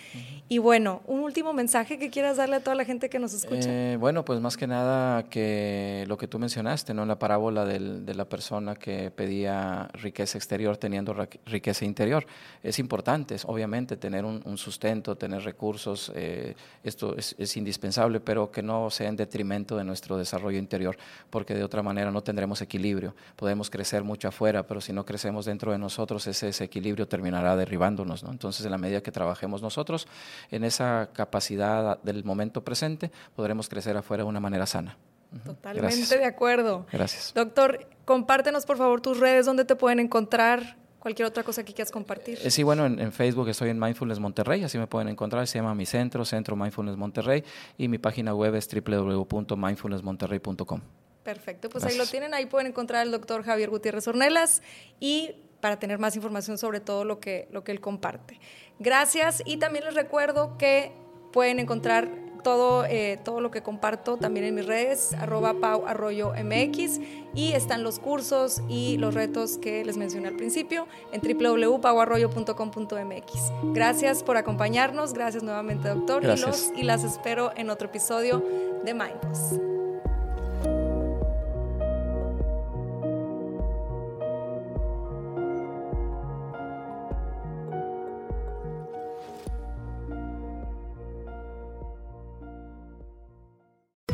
Y 0.50 0.58
bueno, 0.58 1.02
un 1.08 1.22
último 1.22 1.54
mensaje 1.54 1.98
que 1.98 2.10
quieras 2.10 2.38
darle 2.38 2.58
a 2.58 2.60
toda 2.60 2.76
la 2.76 2.86
gente 2.86 3.10
que 3.10 3.20
nos 3.20 3.34
escucha. 3.34 3.70
Eh, 3.70 3.98
bueno, 3.98 4.26
pues 4.26 4.39
más 4.39 4.58
que 4.58 4.68
nada 4.68 5.24
que 5.24 6.06
lo 6.08 6.18
que 6.18 6.28
tú 6.28 6.39
mencionaste, 6.39 6.94
¿no? 6.94 7.06
La 7.06 7.18
parábola 7.18 7.65
del, 7.65 8.06
de 8.06 8.15
la 8.15 8.26
persona 8.26 8.76
que 8.76 9.12
pedía 9.12 9.89
riqueza 9.94 10.38
exterior 10.38 10.78
teniendo 10.78 11.15
riqueza 11.46 11.86
interior. 11.86 12.26
Es 12.63 12.80
importante, 12.80 13.36
obviamente, 13.46 13.98
tener 13.98 14.26
un, 14.26 14.58
sustento, 14.58 15.15
tener 15.18 15.44
recursos, 15.44 16.12
eh, 16.15 16.56
esto 16.84 17.15
es, 17.18 17.58
indispensable, 17.58 18.20
pero 18.20 18.52
que 18.52 18.62
no 18.62 18.89
sea 18.89 19.10
en 19.10 19.15
detrimento 19.15 19.76
de 19.78 19.84
nuestro 19.84 20.18
desarrollo 20.18 20.58
interior, 20.58 20.98
porque 21.30 21.54
de 21.54 21.63
otra 21.63 21.84
manera 21.84 22.12
no 22.12 22.22
tendremos 22.22 22.62
equilibrio. 22.62 23.15
Podemos 23.36 23.70
crecer 23.70 24.04
mucho 24.04 24.28
afuera, 24.28 24.65
pero 24.65 24.82
si 24.82 24.94
no 24.94 25.06
crecemos 25.06 25.44
dentro 25.45 25.71
de 25.71 25.77
nosotros, 25.77 26.25
ese 26.27 26.47
desequilibrio 26.47 27.08
terminará 27.08 27.55
derribándonos. 27.55 28.23
Entonces, 28.23 28.65
en 28.65 28.71
la 28.71 28.77
medida 28.77 29.01
que 29.01 29.12
trabajemos 29.12 29.62
nosotros 29.62 30.08
en 30.51 30.63
esa 30.63 31.10
capacidad 31.13 32.01
del 32.01 32.23
momento 32.23 32.63
presente, 32.63 33.12
podremos 33.36 33.69
crecer 33.69 33.95
afuera 33.97 34.23
de 34.23 34.29
una 34.29 34.39
manera 34.39 34.65
sana. 34.65 34.97
Totalmente 35.43 36.17
de 36.17 36.25
acuerdo. 36.25 36.86
Gracias. 36.91 37.34
Doctor, 37.36 37.88
compártenos 38.05 38.65
por 38.65 38.77
favor 38.77 39.01
tus 39.01 39.19
redes, 39.19 39.45
donde 39.45 39.65
te 39.65 39.75
pueden 39.75 39.99
encontrar, 39.99 40.77
cualquier 41.05 41.27
otra 41.27 41.43
cosa 41.43 41.63
que 41.63 41.71
quieras 41.71 41.91
compartir. 41.91 42.39
Eh, 42.43 42.49
sí, 42.49 42.63
bueno, 42.63 42.88
en, 42.88 43.12
Facebook 43.12 43.47
estoy 43.49 43.69
en 43.69 43.79
Mindfulness 43.79 44.19
Monterrey, 44.19 44.63
así 44.63 44.79
me 44.79 44.88
pueden 44.88 45.08
encontrar, 45.08 45.45
se 45.45 45.60
llama 45.60 45.75
mi 45.75 45.86
centro, 45.86 46.25
Centro 46.25 46.55
Mindfulness 46.55 46.97
Monterrey, 46.97 47.43
y 47.77 47.88
mi 47.88 47.99
página 47.99 48.34
web 48.34 48.55
es 48.55 48.67
www.mindfulnessmonterrey.com. 48.67 50.81
Perfecto, 51.26 51.70
pues 51.70 51.84
ahí 51.86 51.98
lo 51.98 52.06
tienen, 52.06 52.36
ahí 52.36 52.46
pueden 52.46 52.68
encontrar 52.68 53.02
al 53.02 53.10
doctor 53.10 53.44
Javier 53.44 53.72
Gutiérrez 53.72 54.08
Ornelas 54.08 54.62
y 55.00 55.32
para 55.60 55.80
tener 55.80 55.98
más 55.98 56.16
información 56.16 56.60
sobre 56.60 56.80
todo 56.80 57.04
lo 57.04 57.20
que, 57.20 57.48
lo 57.52 57.64
que 57.64 57.72
él 57.72 57.82
comparte. 57.82 58.40
Gracias 58.78 59.42
y 59.44 59.58
también 59.58 59.86
les 59.86 59.96
recuerdo 59.96 60.56
que 60.60 60.92
pueden 61.34 61.58
encontrar 61.58 62.12
todo, 62.44 62.86
eh, 62.86 63.20
todo 63.26 63.42
lo 63.42 63.50
que 63.50 63.64
comparto 63.64 64.18
también 64.18 64.46
en 64.46 64.54
mis 64.54 64.68
redes, 64.68 65.14
arroba 65.14 65.56
Pau 65.60 65.88
Arroyo 65.88 66.32
MX, 66.34 67.00
y 67.34 67.54
están 67.54 67.82
los 67.82 67.98
cursos 67.98 68.62
y 68.70 68.98
los 68.98 69.16
retos 69.16 69.58
que 69.58 69.84
les 69.84 69.98
mencioné 69.98 70.28
al 70.28 70.36
principio 70.36 70.88
en 71.12 71.22
www.pauarroyo.com.mx. 71.22 73.74
Gracias 73.74 74.22
por 74.22 74.38
acompañarnos, 74.38 75.14
gracias 75.14 75.42
nuevamente 75.42 75.90
doctor, 75.90 76.24
y, 76.24 76.28
los, 76.28 76.72
y 76.76 76.84
las 76.84 77.04
espero 77.04 77.52
en 77.58 77.72
otro 77.72 77.88
episodio 77.88 78.46
de 78.84 78.94
Mindboss. 78.94 79.75